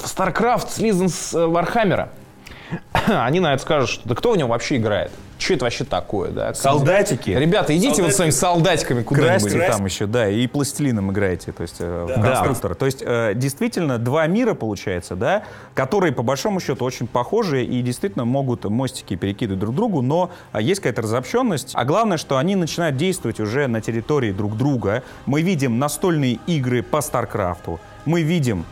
[0.00, 2.10] StarCraft слизан с э, Вархаммера,
[3.06, 5.10] они на это скажут, что да кто в него вообще играет?
[5.46, 6.54] Что это вообще такое, да?
[6.54, 7.30] Солдатики.
[7.30, 9.66] Ребята, идите вот своими солдатиками куда-нибудь.
[9.68, 12.74] Там еще, да, и пластилином играете, то есть э, в конструктор.
[12.74, 17.80] То есть э, действительно два мира получается, да, которые по большому счету очень похожи и
[17.80, 21.70] действительно могут мостики перекидывать друг другу, но а, есть какая-то разобщенность.
[21.74, 25.04] А главное, что они начинают действовать уже на территории друг друга.
[25.26, 28.64] Мы видим настольные игры по Старкрафту, мы видим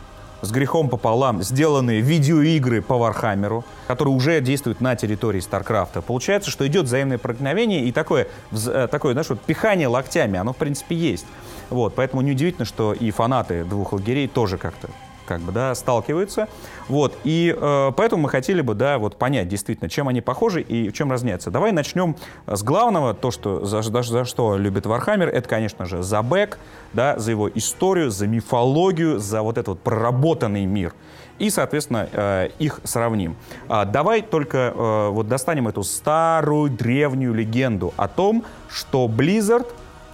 [0.45, 6.01] с грехом пополам сделанные видеоигры по Вархаммеру, которые уже действуют на территории Старкрафта.
[6.01, 10.57] Получается, что идет взаимное проникновение и такое, э, такое знаешь, вот пихание локтями, оно в
[10.57, 11.25] принципе есть.
[11.69, 14.89] Вот, поэтому неудивительно, что и фанаты двух лагерей тоже как-то
[15.25, 16.47] как бы, да, сталкиваются.
[16.87, 20.89] Вот, и э, поэтому мы хотели бы, да, вот понять действительно, чем они похожи и
[20.89, 21.51] в чем разнятся.
[21.51, 22.15] Давай начнем
[22.47, 26.57] с главного, то, что, за, за- за что любит Вархаммер, это, конечно же, за бэк,
[26.93, 30.93] да, за его историю, за мифологию, за вот этот вот проработанный мир.
[31.39, 33.35] И, соответственно, э, их сравним.
[33.67, 39.67] А, давай только э, вот достанем эту старую древнюю легенду о том, что Blizzard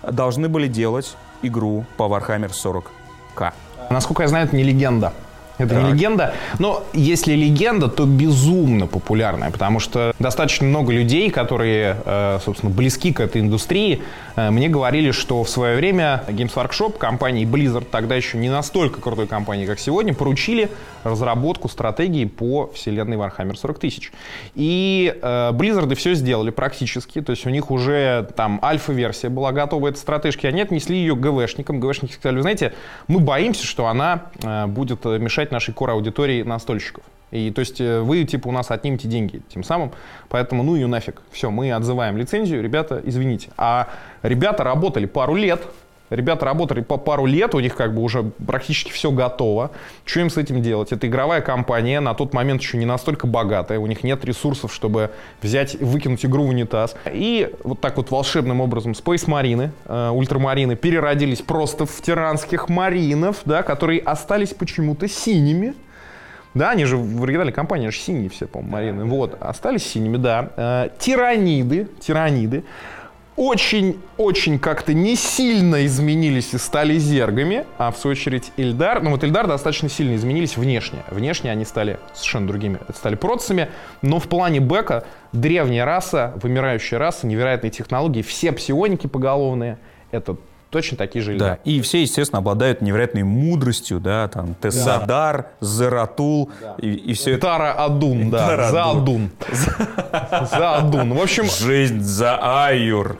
[0.04, 3.54] должны были делать игру по Warhammer 40к.
[3.92, 5.14] Насколько я знаю, это не легенда.
[5.58, 5.94] Это не Так.
[5.94, 6.34] легенда.
[6.60, 13.14] Но если легенда, то безумно популярная, потому что достаточно много людей, которые, э, собственно, близки
[13.14, 14.02] к этой индустрии,
[14.36, 19.02] э, мне говорили, что в свое время Games Workshop, компании Blizzard, тогда еще не настолько
[19.02, 20.70] крутой компании, как сегодня, поручили
[21.04, 24.12] разработку стратегии по вселенной Warhammer 40 тысяч.
[24.56, 29.90] И э, Blizzard все сделали практически, то есть у них уже там альфа-версия была готова
[29.90, 31.80] этой стратежки, они отнесли ее ГВшникам.
[31.80, 32.74] ГВшники сказали, вы знаете,
[33.08, 37.04] мы боимся, что она э, будет э, мешать нашей кор-аудитории настольщиков.
[37.32, 39.92] И то есть э, вы, типа, у нас отнимете деньги тем самым,
[40.30, 41.22] поэтому ну ее нафиг.
[41.32, 43.50] Все, мы отзываем лицензию, ребята, извините.
[43.58, 43.88] А
[44.22, 45.62] ребята работали пару лет,
[46.12, 49.72] Ребята работали по пару лет, у них как бы уже практически все готово.
[50.04, 50.92] Что им с этим делать?
[50.92, 55.12] Это игровая компания, на тот момент еще не настолько богатая, у них нет ресурсов, чтобы
[55.42, 56.98] взять, выкинуть игру в унитаз.
[57.10, 63.38] И вот так вот волшебным образом Space Marine, э, ультрамарины переродились просто в тиранских маринов,
[63.46, 65.76] да, которые остались почему-то синими.
[66.54, 69.06] Да, они же в оригинале компании же синие все, по-моему, Марины.
[69.06, 70.50] Вот, остались синими, да.
[70.58, 72.66] Э, тираниды, тираниды
[73.36, 79.24] очень-очень как-то не сильно изменились и стали зергами, а в свою очередь Ильдар, ну вот
[79.24, 81.00] Ильдар достаточно сильно изменились внешне.
[81.10, 83.70] Внешне они стали совершенно другими, стали процами,
[84.02, 89.78] но в плане бэка древняя раса, вымирающая раса, невероятные технологии, все псионики поголовные,
[90.12, 90.36] это
[90.72, 96.94] точно такие же Да, и все, естественно, обладают невероятной мудростью, да, там, Тессадар, Зератул и,
[96.94, 97.42] и все это.
[97.42, 99.30] Тара Адун, да, Тара за Адун.
[100.52, 101.14] За Адун.
[101.14, 103.18] В общем, Жизнь за Аюр.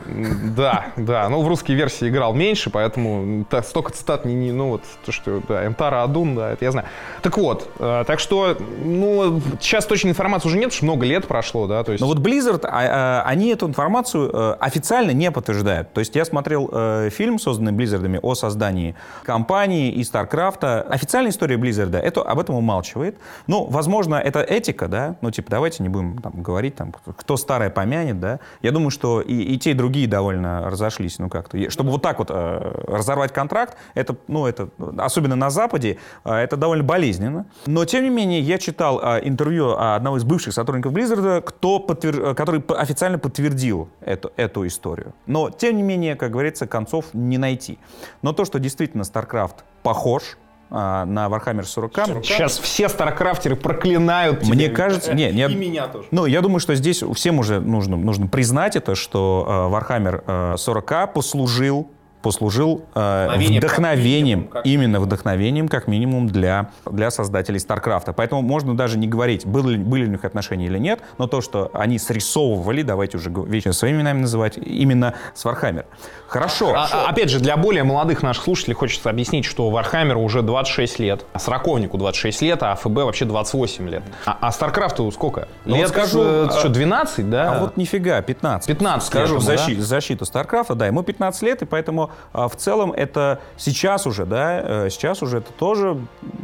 [0.56, 1.28] да, да.
[1.28, 5.12] Ну, в русской версии играл меньше, поэтому та- столько цитат не, не- ну, вот, то,
[5.12, 6.86] что, да, Эмтара Адун, да, это я знаю.
[7.22, 11.26] Так вот, э, так что, ну, сейчас точной информации уже нет, потому что много лет
[11.26, 12.00] прошло, да, то есть...
[12.00, 15.92] Но вот Blizzard, а, а, они эту информацию э, официально не подтверждают.
[15.92, 20.82] То есть я смотрел э, фильм, созданный Blizzard'ами, о создании компании и StarCraft.
[20.82, 23.18] Официальная история Blizzard это, об этом умалчивает.
[23.46, 27.70] Ну, возможно, это этика, да, ну, типа, давайте не будем там, говорить, там, кто старое
[27.70, 28.40] помянет, да.
[28.62, 31.70] Я думаю, что и, и те, и другие довольно разошлись, ну, как-то.
[31.70, 36.56] Чтобы вот так вот э, разорвать контракт, это, ну, это, особенно на Западе, э, это
[36.56, 37.46] довольно болезненно.
[37.66, 42.30] Но, тем не менее, я читал э, интервью одного из бывших сотрудников Blizzard, кто подтвер-
[42.30, 45.14] э, который официально подтвердил эту, эту историю.
[45.26, 47.78] Но, тем не менее, как говорится, концов не найти.
[48.22, 50.36] Но то, что действительно StarCraft похож
[50.74, 54.74] а, на Warhammer 40 Сейчас все старкрафтеры проклинают мне тебя.
[54.74, 56.08] кажется, не, не, И меня тоже.
[56.10, 60.56] Ну, я думаю, что здесь всем уже нужно, нужно признать это, что э, Warhammer э,
[60.56, 61.90] 40 послужил
[62.22, 68.12] послужил э, Вдохновением, как минимум, как- именно вдохновением, как минимум, для, для создателей StarCraft.
[68.16, 71.26] Поэтому можно даже не говорить, были, ли- были ли у них отношения или нет, но
[71.26, 75.84] то, что они срисовывали, давайте уже вещи своими именами называть, именно с Warhammer.
[76.28, 76.72] Хорошо.
[76.74, 80.98] А- а- опять же, для более молодых наших слушателей хочется объяснить, что Вархаммеру уже 26
[80.98, 84.02] лет, а Сороковнику 26 лет, а ФБ вообще 28 лет.
[84.24, 85.48] А, а Старкрафту сколько?
[85.64, 87.52] Ну, лет вот скажу, э, а- что, 12, да?
[87.56, 88.68] А вот нифига, 15.
[88.68, 89.62] 15 Скажу лет в ему, да?
[89.64, 94.26] защиту, защиту StarCraft, да, ему 15 лет, и поэтому а, в целом это сейчас уже,
[94.26, 95.98] да, э, сейчас уже это тоже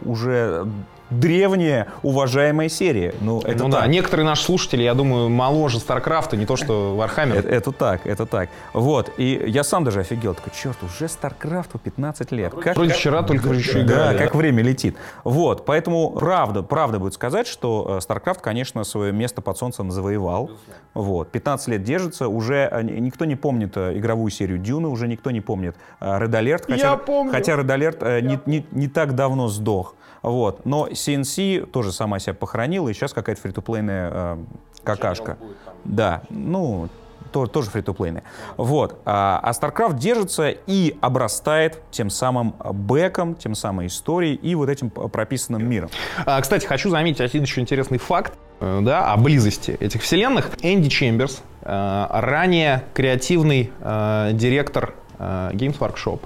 [0.04, 0.66] уже
[1.11, 3.14] древняя уважаемая серия.
[3.21, 7.37] Ну, это ну да, некоторые наши слушатели, я думаю, моложе Старкрафта, не то что Вархаммер.
[7.38, 8.49] Это, это так, это так.
[8.73, 12.55] Вот, и я сам даже офигел, такой, черт, уже StarCraft 15 лет.
[12.55, 14.18] Как, Вроде вчера только еще да, играли.
[14.18, 14.97] как время летит.
[15.25, 20.51] Вот, поэтому правда, правда будет сказать, что э, StarCraft, конечно, свое место под солнцем завоевал.
[20.94, 25.09] Вот, 15 лет держится, уже э, ни- никто не помнит э, игровую серию Дюны, уже
[25.09, 27.33] никто не помнит э, Red Alert, хотя, Я помню.
[27.33, 29.94] хотя Red Alert э, не, не- не так давно сдох.
[30.22, 34.37] Вот, но CNC тоже сама себя похоронила, и сейчас какая-то фри-то-плейная э,
[34.85, 35.37] какашка.
[35.85, 36.88] Да, ну,
[37.33, 38.22] то- тоже фри-то-плейные.
[38.57, 39.00] Вот.
[39.04, 44.90] А, а StarCraft держится и обрастает тем самым бэком, тем самой историей и вот этим
[44.90, 45.90] прописанным миром.
[46.26, 50.50] А, Кстати, хочу заметить один еще интересный факт э, да, о близости этих вселенных.
[50.62, 56.20] Энди Чемберс, э, ранее креативный э, директор Games Workshop,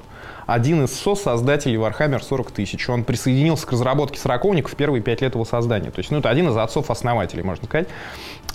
[0.55, 2.89] один из сосоздателей Warhammer 40 тысяч.
[2.89, 5.91] Он присоединился к разработке сороковников в первые пять лет его создания.
[5.91, 7.89] То есть, ну, это один из отцов-основателей, можно сказать.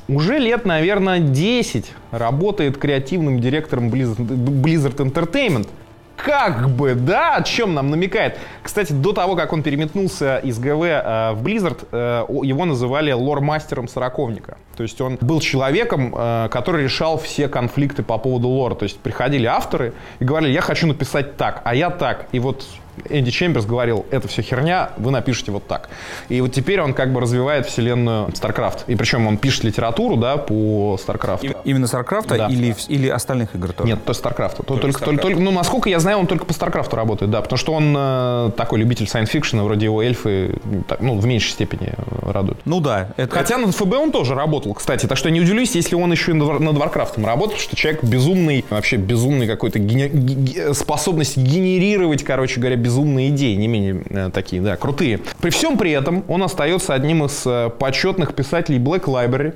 [0.08, 5.68] Уже лет, наверное, 10 работает креативным директором Blizzard, Blizzard Entertainment.
[6.18, 8.38] Как бы, да, о чем нам намекает.
[8.64, 13.88] Кстати, до того, как он переметнулся из ГВ э, в Blizzard, э, его называли лор-мастером
[13.88, 14.58] сороковника.
[14.76, 18.74] То есть он был человеком, э, который решал все конфликты по поводу лора.
[18.74, 22.26] То есть приходили авторы и говорили, я хочу написать так, а я так.
[22.32, 22.66] И вот
[23.10, 25.90] Энди Чемберс говорил, это все херня, вы напишите вот так.
[26.30, 28.82] И вот теперь он как бы развивает вселенную StarCraft.
[28.88, 31.56] И причем он пишет литературу, да, по StarCraft.
[31.64, 32.48] Именно StarCraft Да.
[32.48, 33.90] или, или остальных игр тоже?
[33.90, 34.64] Нет, то StarCraft.
[34.66, 37.58] То- Только, только, только- ну, насколько я знаю, он только по StarCraft работает, да, потому
[37.58, 40.56] что он э, такой любитель science-fiction, вроде его эльфы,
[40.88, 42.60] так, ну, в меньшей степени радуют.
[42.66, 43.10] Ну да.
[43.18, 46.32] Это, Хотя над ФБ он тоже работал, кстати, так что не удивлюсь, если он еще
[46.32, 51.38] и над Варкрафтом работает, потому что человек безумный, вообще безумный какой-то гене- ге- ге- способность
[51.38, 55.20] генерировать, короче говоря, безумные идеи, не менее э, такие, да, крутые.
[55.42, 59.56] При всем при этом он остается одним из э, почетных писателей Black Library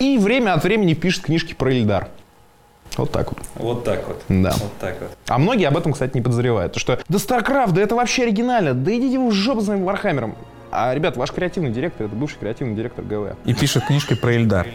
[0.00, 2.08] и время от времени пишет книжки про Эльдар.
[2.96, 3.38] Вот так вот.
[3.54, 4.22] Вот так вот.
[4.28, 4.52] Да.
[4.58, 5.10] Вот так вот.
[5.28, 6.72] А многие об этом, кстати, не подозревают.
[6.72, 10.34] То, что да StarCraft, да это вообще оригинально, да идите вы в жопу с Вархаммером.
[10.76, 13.36] А, ребят, ваш креативный директор, это бывший креативный директор ГВ.
[13.44, 14.66] И пишет книжки про Эльдар.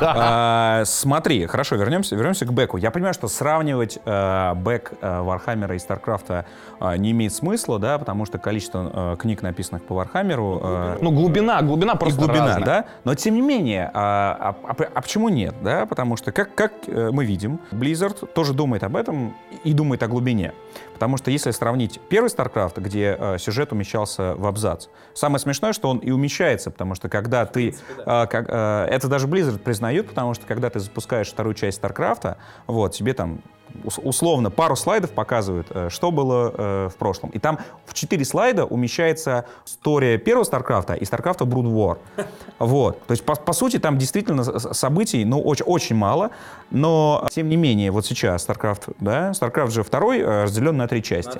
[0.00, 2.76] А, Смотри, хорошо, вернемся, вернемся к бэку.
[2.76, 6.44] Я понимаю, что сравнивать э, бэк э, Вархаммера и Старкрафта
[6.80, 11.94] э, не имеет смысла, да, потому что количество книг, написанных по Вархаммеру, Ну, глубина, глубина
[11.94, 12.64] просто глубина, разная.
[12.64, 12.84] да?
[13.04, 15.86] Но тем не менее, а, а- а- почему нет, да?
[15.86, 19.34] Потому что, как, как мы видим, Blizzard тоже думает об этом
[19.64, 20.52] и думает о глубине.
[20.98, 25.88] Потому что если сравнить первый StarCraft, где э, сюжет умещался в абзац, самое смешное, что
[25.88, 27.76] он и умещается, потому что когда ты...
[27.98, 32.36] э, как, э, это даже Blizzard признают, потому что когда ты запускаешь вторую часть StarCraft,
[32.66, 33.42] вот, тебе там
[33.84, 37.30] условно пару слайдов показывают, э, что было э, в прошлом.
[37.30, 41.98] И там в четыре слайда умещается история первого Старкрафта и Старкрафта Brood War.
[42.58, 43.06] Вот.
[43.06, 46.30] То есть, по, по сути, там действительно событий, ну, очень, очень мало,
[46.70, 51.02] но, тем не менее, вот сейчас Старкрафт, да, Старкрафт же второй э, разделен на три
[51.02, 51.38] части.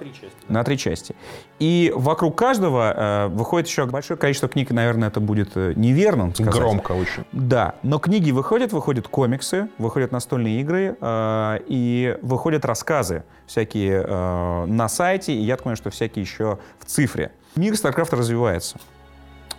[0.48, 1.16] На три части.
[1.58, 6.54] И вокруг каждого э, выходит еще большое количество книг, наверное, это будет неверным сказать.
[6.54, 7.24] Громко очень.
[7.32, 14.64] Да, но книги выходят, выходят комиксы, выходят настольные игры э, и выходят рассказы всякие э,
[14.66, 17.32] на сайте, и я так понимаю, что всякие еще в цифре.
[17.56, 18.78] Мир StarCraft развивается.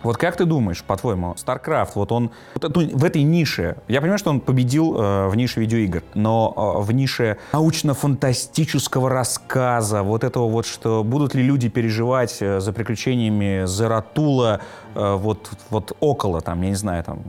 [0.02, 4.30] Вот как ты думаешь, по-твоему, StarCraft, вот он вот в этой нише, я понимаю, что
[4.30, 10.66] он победил э, в нише видеоигр, но э, в нише научно-фантастического рассказа, вот этого вот,
[10.66, 14.60] что будут ли люди переживать э, за приключениями Заратула
[14.94, 17.20] э, вот, вот около, там, я не знаю, там...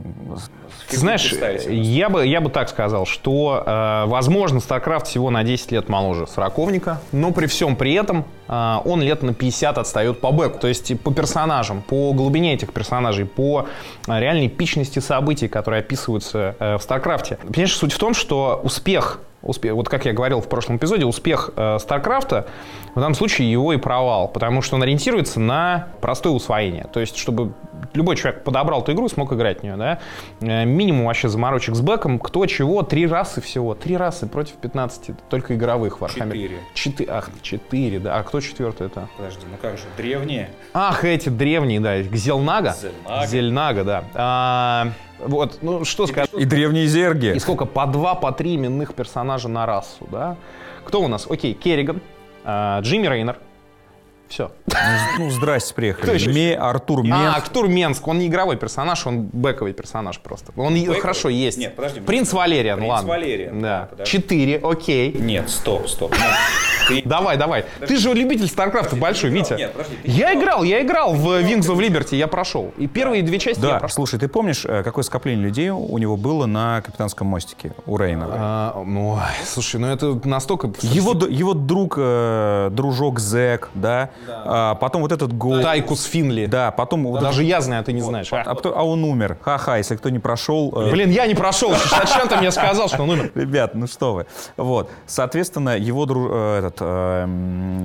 [0.88, 1.32] Ты знаешь,
[1.68, 6.26] я бы, я бы так сказал, что, э, возможно, StarCraft всего на 10 лет моложе
[6.26, 10.58] Сороковника, но при всем при этом э, он лет на 50 отстает по бэку.
[10.58, 13.66] То есть по персонажам, по глубине этих персонажей, по
[14.06, 17.38] э, реальной эпичности событий, которые описываются э, в StarCraft.
[17.46, 21.50] Понимаешь, суть в том, что успех успех, вот как я говорил в прошлом эпизоде, успех
[21.56, 26.86] э, в данном случае его и провал, потому что он ориентируется на простое усвоение.
[26.92, 27.52] То есть, чтобы
[27.94, 29.98] любой человек подобрал эту игру и смог играть в нее, да,
[30.40, 35.12] Э, минимум вообще заморочек с бэком, кто чего, три расы всего, три расы против 15,
[35.28, 36.32] только игровых в Warhammer.
[36.32, 36.58] Четыре.
[36.74, 39.08] Четы- ах, четыре, да, а кто четвертый это?
[39.16, 40.50] Подожди, ну как же, древние?
[40.74, 42.74] Ах, эти древние, да, Зелнага.
[42.74, 43.26] Зелнага.
[43.26, 44.04] Зельнага, да.
[44.14, 44.88] А,
[45.22, 46.30] вот, ну что сказать.
[46.34, 47.34] И древние зерги.
[47.34, 47.64] И сколько?
[47.64, 50.36] По два, по три именных персонажа на расу, да?
[50.84, 51.26] Кто у нас?
[51.30, 52.00] Окей, Керриган,
[52.44, 53.38] а, Джимми Рейнер.
[54.32, 54.50] Все.
[55.18, 56.16] Ну, здрасте, приехали.
[56.18, 56.30] Кто?
[56.30, 57.36] Ме, Артур А, Менс.
[57.36, 60.52] Артур Менск, он не игровой персонаж, он бэковый персонаж просто.
[60.56, 61.58] Он и- хорошо есть.
[61.58, 62.00] Нет, подожди.
[62.00, 63.08] Принц Валериан, Принц ладно.
[63.10, 63.86] Валериан, да, Да.
[63.90, 64.10] подожди.
[64.10, 65.12] Четыре, окей.
[65.12, 66.14] Нет, стоп, стоп.
[67.04, 67.66] Давай, давай.
[67.86, 69.28] Ты же любитель Старкрафта большой.
[69.30, 69.52] Витя.
[69.54, 72.72] Нет, подожди, я играл, я играл в Wings of Liberty, я прошел.
[72.78, 73.96] И первые две части я Да, прошел.
[73.96, 78.26] слушай, ты помнишь, э, какое скопление людей у него было на капитанском мостике у Рейна?
[78.30, 80.72] А, ну, ой, слушай, ну это настолько...
[80.80, 86.46] Его, его друг, э, дружок Зек, да, А, потом вот этот Гол, Тайкус Финли.
[86.46, 88.28] да, потом вот Даже я знаю, а ты не знаешь.
[88.32, 89.38] этот- а, кто- а он умер.
[89.42, 90.72] Ха-ха, если кто не прошел.
[90.76, 91.72] э, Блин, я не прошел.
[91.72, 93.32] Зачем ты мне сказал, что он умер?
[93.34, 94.26] Ребят, ну что вы.
[94.56, 94.90] Вот.
[95.06, 96.28] Соответственно, его друг...
[96.30, 96.76] э, этот...
[96.80, 97.26] э,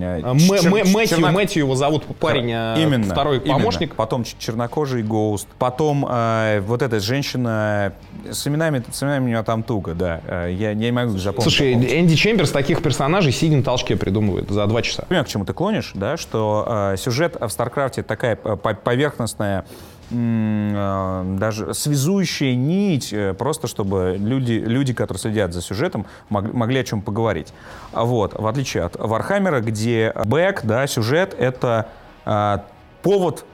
[0.02, 3.14] э, А, Мэтью, чернок- Мэтью его зовут парень, э, Именно.
[3.14, 3.54] второй именно.
[3.60, 3.96] помощник.
[3.96, 5.48] Потом чернокожий Ghost.
[5.60, 7.94] Потом э, вот эта женщина
[8.30, 10.22] с именами, с именами у нее там туго, да.
[10.28, 11.44] Э, я, я не могу запомнить.
[11.44, 15.04] Слушай, Энди Чемберс таких персонажей сидя на толчке придумывает за два часа.
[15.08, 19.66] понимаю, к чему ты клонишь, да, что э, сюжет в Старкрафте такая э, по- поверхностная,
[20.12, 26.84] э, даже связующая нить, просто чтобы люди, люди, которые следят за сюжетом, мог- могли о
[26.84, 27.54] чем поговорить.
[27.94, 31.88] А Вот, в отличие от Вархаммера, где бэк, да, сюжет— это
[33.04, 33.46] повод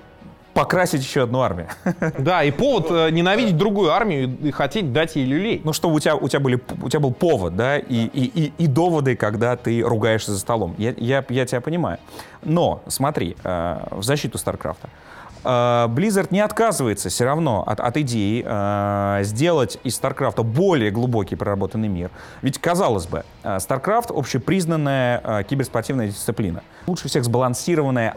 [0.54, 1.68] покрасить еще одну армию.
[2.18, 5.62] Да, и повод э, ненавидеть другую армию и, и хотеть дать ей люлей.
[5.64, 8.54] Ну, чтобы у тебя, у тебя, были, у тебя был повод, да, и, и, и,
[8.58, 10.76] и доводы, когда ты ругаешься за столом.
[10.78, 11.98] Я, я, я тебя понимаю.
[12.44, 14.88] Но, смотри, э, в защиту Старкрафта.
[14.88, 15.13] Э,
[15.44, 21.90] Blizzard не отказывается все равно от, от идеи э, сделать из StarCraft более глубокий проработанный
[21.90, 22.12] мир.
[22.42, 26.64] Ведь, казалось бы, э, StarCraft общепризнанная э, киберспортивная дисциплина.
[26.88, 28.16] Лучше всех сбалансированная,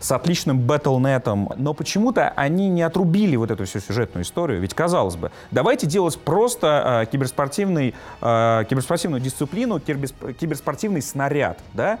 [0.00, 1.50] с отличным батлнетом.
[1.56, 4.60] Но почему-то они не отрубили вот эту всю сюжетную историю.
[4.60, 11.98] Ведь, казалось бы, давайте делать просто э, киберспортивный, э, киберспортивную дисциплину, киберс- киберспортивный снаряд, да?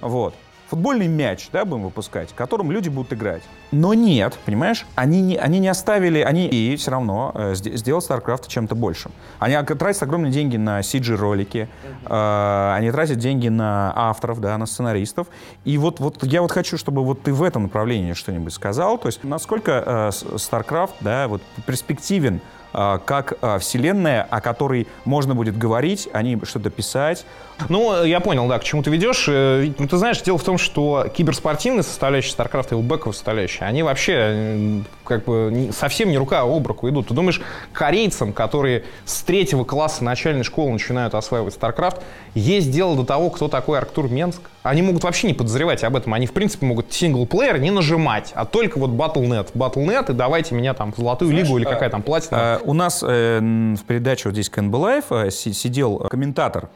[0.00, 0.34] Вот.
[0.68, 3.42] Футбольный мяч, да, будем выпускать, которым люди будут играть.
[3.70, 8.06] Но нет, понимаешь, они не, они не оставили, они и все равно э, сде- сделать
[8.08, 9.12] StarCraft чем-то большим.
[9.40, 11.68] Они тратят огромные деньги на CG-ролики,
[12.06, 15.26] э, они тратят деньги на авторов, да, на сценаристов.
[15.64, 18.96] И вот, вот я вот хочу, чтобы вот ты в этом направлении что-нибудь сказал.
[18.96, 22.40] То есть насколько э, StarCraft, да, вот перспективен
[22.74, 27.24] как а, вселенная, о которой можно будет говорить, о ней что-то писать.
[27.68, 29.26] Ну, я понял, да, к чему ты ведешь.
[29.28, 33.82] Э, Ну, ты знаешь, дело в том, что киберспортивная составляющая StarCraft и бэковая составляющая, они
[33.82, 37.08] вообще э, как бы совсем не рука об руку идут.
[37.08, 37.40] Ты думаешь,
[37.72, 42.02] корейцам, которые с третьего класса начальной школы начинают осваивать StarCraft,
[42.34, 44.40] есть дело до того, кто такой Арктур Менск?
[44.64, 46.14] Они могут вообще не подозревать об этом.
[46.14, 49.52] Они, в принципе, могут синглплеер не нажимать, а только вот Battle.net.
[49.54, 52.58] Battle.net, и давайте меня там в золотую лигу или какая там платина.
[52.64, 56.68] У нас э, в передаче вот здесь КНБ Live э, си- сидел комментатор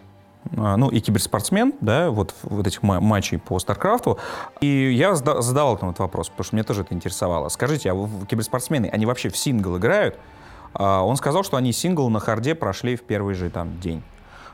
[0.56, 4.18] а, ну, и киберспортсмен, да, вот, вот этих ма- матчей по Старкрафту.
[4.60, 7.48] И я зада- задавал ему этот вопрос, потому что мне тоже это интересовало.
[7.48, 10.16] Скажите, а киберспортсмены, они вообще в сингл играют?
[10.74, 14.02] А, Он сказал, что они сингл на харде прошли в первый же там день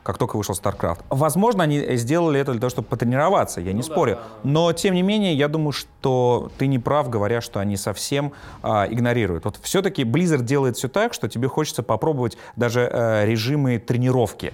[0.05, 1.01] как только вышел StarCraft.
[1.09, 4.19] Возможно, они сделали это для того, чтобы потренироваться, я не спорю.
[4.45, 8.33] Но, тем не менее, я думаю, что ты не прав, говоря, что они совсем
[8.63, 9.47] а, игнорируют.
[9.47, 14.53] Вот все-таки Blizzard делает все так, что тебе хочется попробовать даже э, режимы тренировки.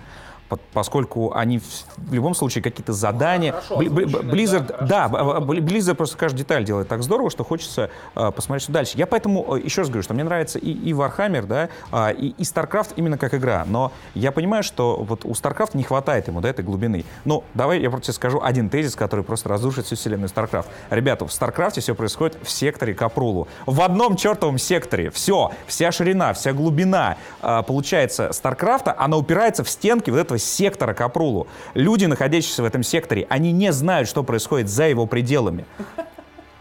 [0.50, 3.54] По- Поскольку они в, любом случае какие-то задания.
[3.70, 8.64] Бли- Бли- Blizzard, да, Blizzard просто каждую деталь делает так здорово, что хочется э, посмотреть,
[8.64, 8.98] что дальше.
[8.98, 12.30] Я поэтому э, еще раз говорю, что мне нравится и, и Warhammer, да, а, и,
[12.30, 13.64] и StarCraft именно как игра.
[13.64, 17.04] Но я понимаю, что вот у StarCraft не хватает ему да, этой глубины.
[17.24, 20.66] Ну, давай я просто тебе скажу один тезис, который просто разрушит всю вселенную StarCraft.
[20.90, 23.46] Ребята, в StarCraft все происходит в секторе Капрулу.
[23.66, 25.10] В одном чертовом секторе.
[25.10, 30.92] Все, вся ширина, вся глубина, а, получается, StarCraft, она упирается в стенки вот этого сектора
[30.94, 31.46] Капрулу.
[31.74, 35.64] Люди, находящиеся в этом секторе, они не знают, что происходит за его пределами.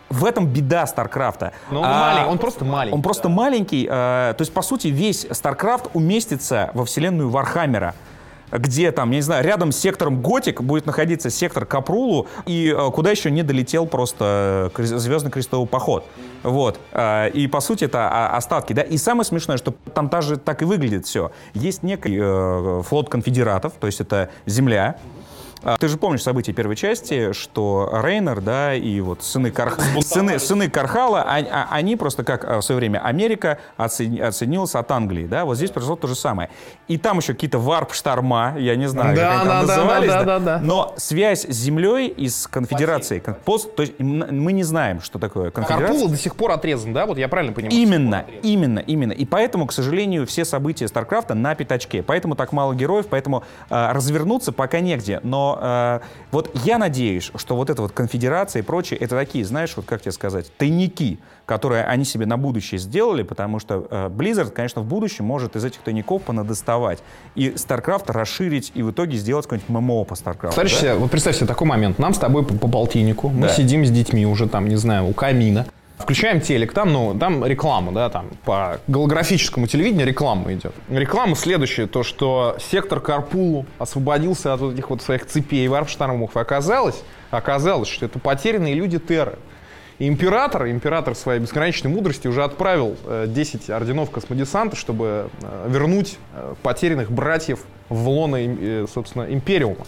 [0.10, 1.54] В этом беда Старкрафта.
[1.70, 2.96] Но он А, маленький, он просто маленький.
[2.96, 3.86] Он просто маленький.
[3.86, 7.94] э, то есть, по сути, весь Старкрафт уместится во вселенную Вархаммера
[8.52, 12.92] где там, я не знаю, рядом с сектором Готик будет находиться сектор Капрулу, и э,
[12.92, 16.06] куда еще не долетел просто э, Звездный крестовый поход.
[16.44, 16.80] Вот.
[16.92, 18.74] Э, и, по сути, это а, остатки.
[18.74, 18.82] Да?
[18.82, 21.32] И самое смешное, что там даже так и выглядит все.
[21.54, 22.20] Есть некий
[22.84, 24.98] флот конфедератов, то есть это Земля,
[25.80, 29.74] Ты же помнишь события первой части, что Рейнер, да, и вот сыны, Кар...
[30.02, 34.76] сыны, сыны Кархала, а- а- они просто, как а, в свое время Америка отсоедини- отсоединилась
[34.76, 36.50] от Англии, да, вот здесь произошло то же самое.
[36.88, 40.10] И там еще какие-то варп-шторма, я не знаю, Да, как они там да, да, назывались,
[40.10, 40.60] да, да, да.
[40.64, 45.20] но связь с Землей и с конфедерацией, кон- пост- то есть мы не знаем, что
[45.20, 45.88] такое конфедерация.
[45.88, 47.06] Карпула до сих пор отрезан, да?
[47.06, 47.76] Вот я правильно понимаю?
[47.76, 49.12] Именно, именно, именно.
[49.12, 52.02] И поэтому, к сожалению, все события Старкрафта на пятачке.
[52.04, 55.20] Поэтому так мало героев, поэтому э, развернуться пока негде.
[55.24, 56.00] Но э,
[56.32, 60.02] вот я надеюсь, что вот эта вот конфедерация и прочее, это такие, знаешь, вот как
[60.02, 64.86] тебе сказать, тайники, которые они себе на будущее сделали, потому что э, Blizzard, конечно, в
[64.86, 67.00] будущем может из этих тайников понадоставать.
[67.36, 70.56] И StarCraft расширить и в итоге сделать какой-нибудь ММО по StarCraft.
[70.56, 71.98] Представь себе, вот представь себе такой момент.
[72.00, 73.54] Нам с тобой по, по полтиннику, мы Да.
[73.54, 75.66] сидим с детьми уже там, не знаю, у камина.
[76.00, 80.74] Включаем телек, там, ну, там реклама, да, там по голографическому телевидению реклама идет.
[80.90, 86.36] Реклама следующая, то, что сектор Карпулу освободился от вот этих вот своих цепей варп-штормов.
[86.36, 89.38] И оказалось, оказалось, что это потерянные люди Терры.
[90.00, 96.18] И император, император своей бесконечной мудрости уже отправил э, 10 орденов космодесанта, чтобы э, вернуть
[96.34, 99.86] э, потерянных братьев в лоно, э, собственно, Империума.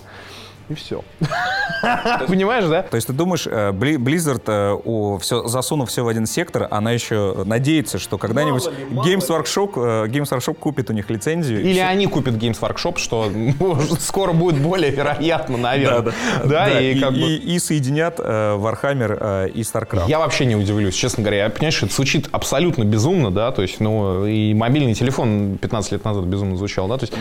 [0.72, 1.04] И все.
[2.28, 2.84] Понимаешь, да?
[2.84, 6.92] То есть ты думаешь, э, Blizzard, э, у- всё- засунув все в один сектор, она
[6.92, 11.62] еще надеется, что когда-нибудь Games Workshop, э, Games Workshop купит у них лицензию.
[11.62, 16.14] Или они купят Games Workshop, что может, скоро будет более вероятно, наверное.
[16.46, 17.34] Да, и как бы...
[17.36, 20.08] и соединят Warhammer и StarCraft.
[20.08, 21.46] Я вообще не удивлюсь, честно говоря.
[21.46, 26.06] Я, понимаешь, это звучит абсолютно безумно, да, то есть, ну, и мобильный телефон 15 лет
[26.06, 27.14] назад безумно звучал, да, то есть,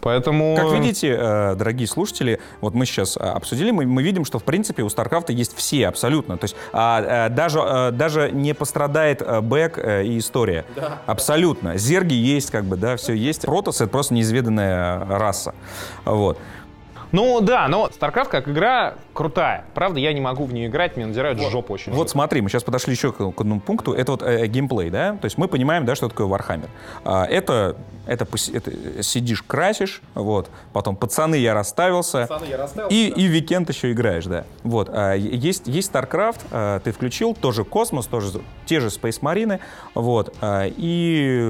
[0.00, 0.56] поэтому...
[0.56, 1.16] Как видите,
[1.56, 5.32] дорогие слушатели, вот мы сейчас э, обсудили, мы, мы видим, что в принципе у StarCraft
[5.32, 6.36] есть все абсолютно.
[6.36, 10.64] То есть а, э, даже, э, даже не пострадает э, бэк э, и история.
[11.06, 11.76] Абсолютно.
[11.76, 13.42] Зерги есть, как бы, да, все есть.
[13.42, 15.54] Протосс— это просто неизведанная раса.
[16.04, 16.38] Вот.
[17.12, 19.64] Ну, да, но StarCraft как игра крутая.
[19.74, 21.92] Правда, я не могу в нее играть, мне надирают жопу очень.
[21.92, 23.92] Вот смотри, мы сейчас подошли еще к, к одному пункту.
[23.92, 25.16] Это вот э, геймплей, да?
[25.16, 26.68] То есть мы понимаем, да, что такое Warhammer.
[27.04, 30.50] А, это, это, это сидишь, красишь, вот.
[30.72, 32.26] Потом пацаны, я расставился.
[32.90, 34.44] и, и в Weekend еще играешь, да.
[34.62, 34.90] Вот.
[34.92, 39.60] а, есть, есть StarCraft, а, ты включил, тоже космос, тоже те же Space Marine,
[39.94, 40.34] вот.
[40.40, 41.40] а, и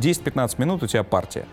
[0.00, 1.44] 10-15 минут у тебя партия.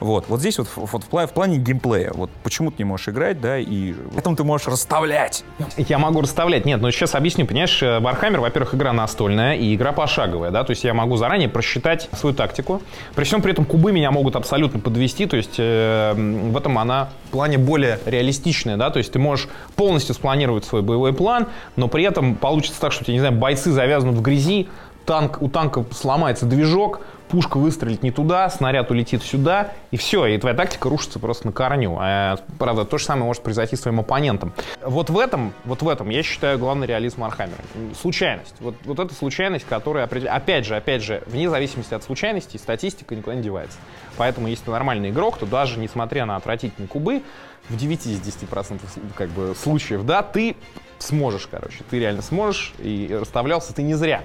[0.00, 3.08] Вот, вот здесь вот, в- вот в, в плане геймплея, вот почему ты не можешь
[3.08, 5.44] играть, да, и потом ты можешь расставлять.
[5.78, 6.66] Я могу расставлять.
[6.66, 7.46] Нет, но сейчас объясню.
[7.46, 11.48] Понимаешь, э, Warhammer, во-первых, игра настольная и игра пошаговая, да, то есть я могу заранее
[11.48, 12.82] просчитать свою тактику.
[13.14, 17.08] При всем при этом кубы меня могут абсолютно подвести, то есть э, в этом она
[17.28, 21.88] в плане более реалистичная, да, то есть ты можешь полностью спланировать свой боевой план, но
[21.88, 24.68] при этом получится так, что, я не знаю, бойцы завязнут в грязи,
[25.06, 30.38] танк, у танка сломается движок, пушка выстрелит не туда, снаряд улетит сюда, и все, и
[30.38, 31.96] твоя тактика рушится просто на корню.
[32.00, 34.52] А, правда, то же самое может произойти с твоим оппонентом.
[34.84, 37.58] Вот в этом, вот в этом, я считаю, главный реализм Вархаммера.
[38.00, 38.54] Случайность.
[38.60, 43.34] Вот, вот эта случайность, которая, опять же, опять же, вне зависимости от случайности, статистика никуда
[43.36, 43.78] не девается.
[44.16, 47.22] Поэтому, если ты нормальный игрок, то даже несмотря на отвратительные кубы,
[47.68, 50.54] в 9 из 10% с- как бы, случаев, да, ты
[50.98, 54.22] сможешь, короче, ты реально сможешь, и расставлялся ты не зря.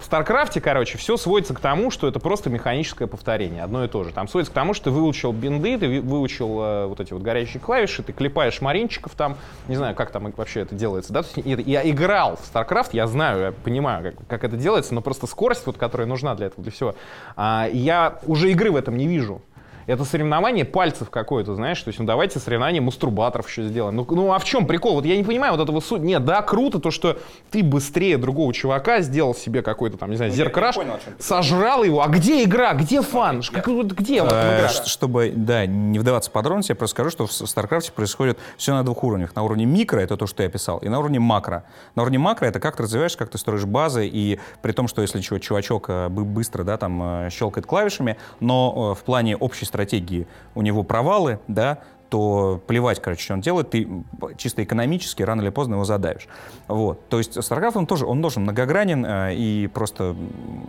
[0.00, 4.02] В Старкрафте, короче, все сводится к тому, что это просто механическое повторение, одно и то
[4.02, 4.12] же.
[4.12, 7.60] Там сводится к тому, что ты выучил бинды, ты выучил э, вот эти вот горячие
[7.60, 9.36] клавиши, ты клепаешь маринчиков там,
[9.68, 11.22] не знаю, как там вообще это делается, да?
[11.22, 15.02] То есть Я играл в StarCraft, я знаю, я понимаю, как, как это делается, но
[15.02, 16.94] просто скорость, вот, которая нужна для этого, для всего,
[17.36, 19.42] а, я уже игры в этом не вижу.
[19.86, 23.96] Это соревнование пальцев какое-то, знаешь, то есть, ну давайте соревнование мастурбаторов еще сделаем.
[23.96, 24.94] Ну, ну а в чем прикол?
[24.94, 26.02] Вот я не понимаю вот этого суть.
[26.02, 27.18] Нет, да, круто то, что
[27.50, 30.76] ты быстрее другого чувака сделал себе какой-то там, не знаю, зеркраш,
[31.18, 32.02] сожрал его.
[32.02, 32.74] А где игра?
[32.74, 33.42] Где фан?
[33.52, 34.68] Как, вот где вот Э, игра?
[34.68, 38.72] ш- Чтобы, да, не вдаваться в подробности, я просто скажу, что в StarCraft происходит все
[38.74, 39.34] на двух уровнях.
[39.34, 41.64] На уровне микро, это то, что я писал, и на уровне макро.
[41.94, 45.02] На уровне макро это как ты развиваешь, как ты строишь базы, и при том, что
[45.02, 49.64] если чувачок э, бы- быстро, да, там, э, щелкает клавишами, но э, в плане общей
[49.70, 51.78] стратегии у него провалы, да,
[52.10, 53.88] то плевать, короче, что он делает, ты
[54.36, 56.26] чисто экономически рано или поздно его задавишь.
[56.66, 57.08] Вот.
[57.08, 60.16] То есть StarCraft, он тоже, он тоже многогранен, э, и просто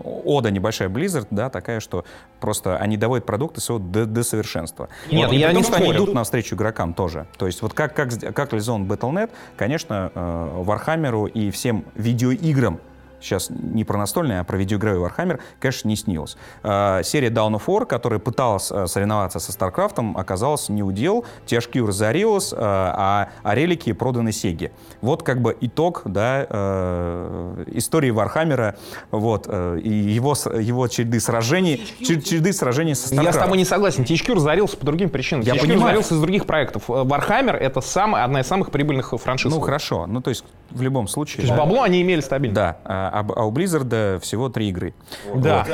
[0.04, 2.06] ода небольшая Blizzard, да, такая, что
[2.40, 4.88] просто они доводят продукты своего до, до совершенства.
[5.12, 5.36] Нет, Вот.
[5.36, 7.26] Я при том, не что они идут навстречу игрокам тоже.
[7.38, 12.80] То есть вот как, как, как реализован Battle.net, конечно, э, Warhammer и всем видеоиграм
[13.22, 16.38] сейчас не про настольный, а про видеоигровой Warhammer, конечно, не снилось.
[16.64, 21.88] Э, серия Dawn of War, которая пыталась э, соревноваться со StarCraft, оказалась не удел, THQ
[21.88, 24.72] разорилась, э, а, а релики проданы Сеге.
[25.02, 28.76] Вот как бы итог да, э, истории Warhammer,
[29.12, 33.24] вот, э, и его, его череды сражений, чер- череды сражений со StarCraft.
[33.24, 34.04] Я с тобой не согласен.
[34.04, 35.44] THQ разорился по другим причинам.
[35.44, 35.82] Я THQ понимаю.
[35.82, 36.90] разорился из других проектов.
[36.90, 39.52] Э, Warhammer— это самая, одна из самых прибыльных франшиз.
[39.52, 40.08] Ну, То хорошо.
[40.08, 41.44] Ну, то есть, в любом случае...
[41.44, 42.56] есть бабло они имели стабильно.
[42.56, 42.78] Да,
[43.12, 44.94] а, а- у Blizzard всего три игры.
[45.36, 45.66] Да.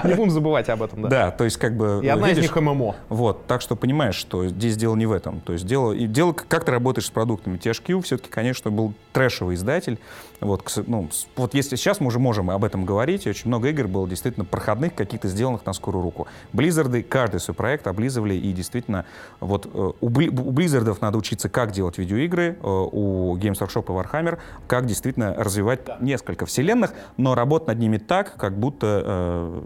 [0.04, 1.08] Не будем забывать об этом, да.
[1.08, 2.00] Да, то есть как бы...
[2.02, 2.96] И одна из них ММО.
[3.08, 5.40] Вот, так что понимаешь, что здесь дело не в этом.
[5.40, 7.58] То есть дело, дело как ты работаешь с продуктами.
[7.58, 9.98] THQ все-таки, конечно, был трэшевый издатель.
[10.40, 13.86] Вот, ну, вот если сейчас мы уже можем об этом говорить, и очень много игр
[13.86, 16.26] было действительно проходных, каких-то сделанных на скорую руку.
[16.52, 19.04] Blizzard каждый свой проект облизывали, и действительно,
[19.40, 23.84] вот э, у, Бли- у Blizzard надо учиться, как делать видеоигры, э, у Games Workshop
[23.84, 29.62] и Warhammer, как действительно развивать несколько вселенных, но работать над ними так, как будто, э,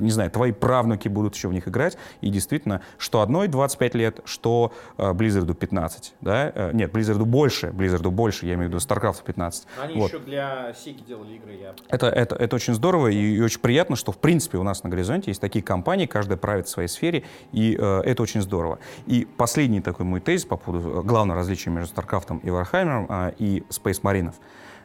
[0.00, 4.20] не знаю, твои правнуки будут еще в них играть, и действительно, что одной 25 лет,
[4.24, 9.66] что Blizzard 15, да, нет, Blizzard больше, Blizzard больше, я имею в виду StarCraft 15.
[9.96, 10.24] Вот.
[10.24, 14.12] для Сики делали игры, я Это, это, это очень здорово и, и очень приятно, что
[14.12, 17.76] в принципе у нас на горизонте есть такие компании, каждая правит в своей сфере, и
[17.78, 18.78] э, это очень здорово.
[19.06, 23.32] И последний такой мой тезис по поводу э, главного различия между StarCraft и Warhammer э,
[23.38, 24.32] и Space Marine.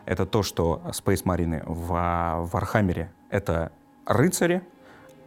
[0.06, 3.72] Это то, что Space Marine в а, Warhammer это
[4.06, 4.62] рыцари,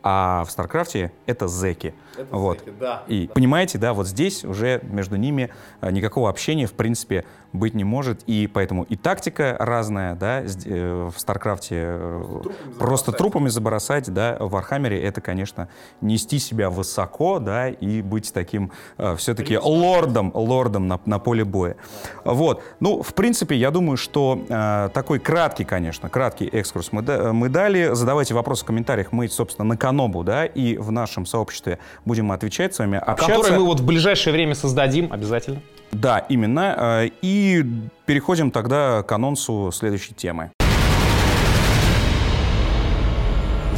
[0.03, 1.93] а в Старкрафте это зеки.
[2.31, 2.63] вот.
[2.79, 3.03] да.
[3.09, 5.51] И понимаете, да, вот здесь уже между ними
[5.81, 8.23] э, никакого общения, в принципе, быть не может.
[8.27, 12.43] И поэтому и тактика разная, да, э, в Старкрафте э,
[12.79, 15.69] просто трупами забросать, да, в Вархаммере это, конечно,
[16.01, 18.73] нести себя высоко, да, и быть таким
[19.17, 21.77] все-таки лордом, лордом на, на поле боя.
[22.25, 22.63] Вот.
[22.81, 27.49] Ну, в принципе, я думаю, что э, такой краткий, конечно, краткий экскурс мы, да- мы
[27.49, 27.91] дали.
[27.93, 29.13] Задавайте вопросы в комментариях.
[29.13, 33.37] Мы, собственно, на Канобу, да, и в нашем сообществе будем отвечать с вами, общаться.
[33.37, 35.61] Который мы вот в ближайшее время создадим обязательно.
[35.91, 36.75] Да, именно.
[37.03, 37.09] Э,
[38.07, 40.51] Переходим тогда к анонсу следующей темы.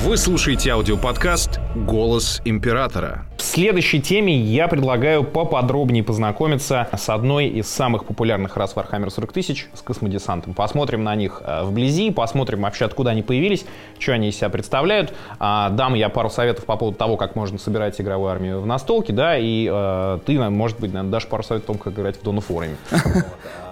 [0.05, 3.30] Вы слушаете аудиоподкаст «Голос императора».
[3.41, 9.33] В следующей теме я предлагаю поподробнее познакомиться с одной из самых популярных рас Warhammer 40
[9.33, 10.53] тысяч, с космодесантом.
[10.53, 13.65] Посмотрим на них э, вблизи, посмотрим вообще, откуда они появились,
[13.99, 15.15] что они из себя представляют.
[15.39, 19.15] А, Дам я пару советов по поводу того, как можно собирать игровую армию в настолке,
[19.15, 22.23] да, и э, ты, может быть, наверное, дашь пару советов о том, как играть в
[22.23, 22.69] Dawn of.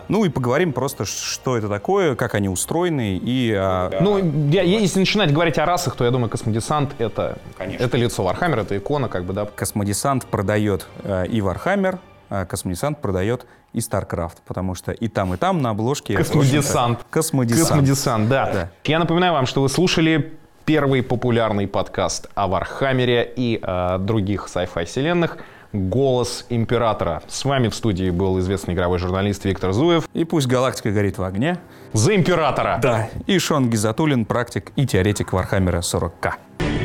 [0.09, 3.53] Ну и поговорим просто, что это такое, как они устроены и...
[3.55, 4.17] а, Ну,
[4.51, 8.79] я- если начинать говорить о расах, то я думаю, космодесант— это, это лицо Warhammer, это
[8.79, 11.99] икона, как бы, да, Космодесант продает э, и Warhammer,
[12.31, 16.17] а Космодесант продает и StarCraft, потому что и там, и там на обложке...
[16.17, 17.01] Космодесант.
[17.11, 17.69] Космодесант.
[17.69, 18.51] Космодесант, да.
[18.53, 18.71] Да.
[18.85, 20.33] Я напоминаю вам, что вы слушали
[20.65, 25.39] первый популярный подкаст о Вархаммере и э, других sci-fi вселенных
[25.73, 27.23] «Голос Императора».
[27.27, 30.09] С вами в студии был известный игровой журналист Виктор Зуев.
[30.15, 31.59] И пусть галактика горит в огне.
[31.95, 32.79] За Императора!
[32.81, 33.09] Да.
[33.27, 36.35] И Шон Гизатуллин, практик и теоретик Вархаммера 40К.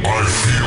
[0.05, 0.62] I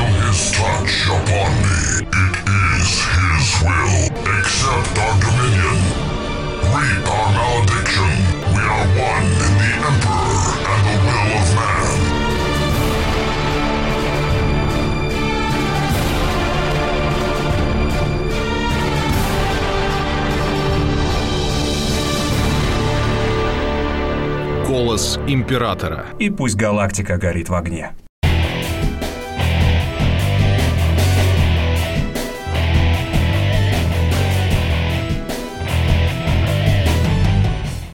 [24.77, 26.05] Голос императора.
[26.19, 27.95] И пусть галактика горит в огне.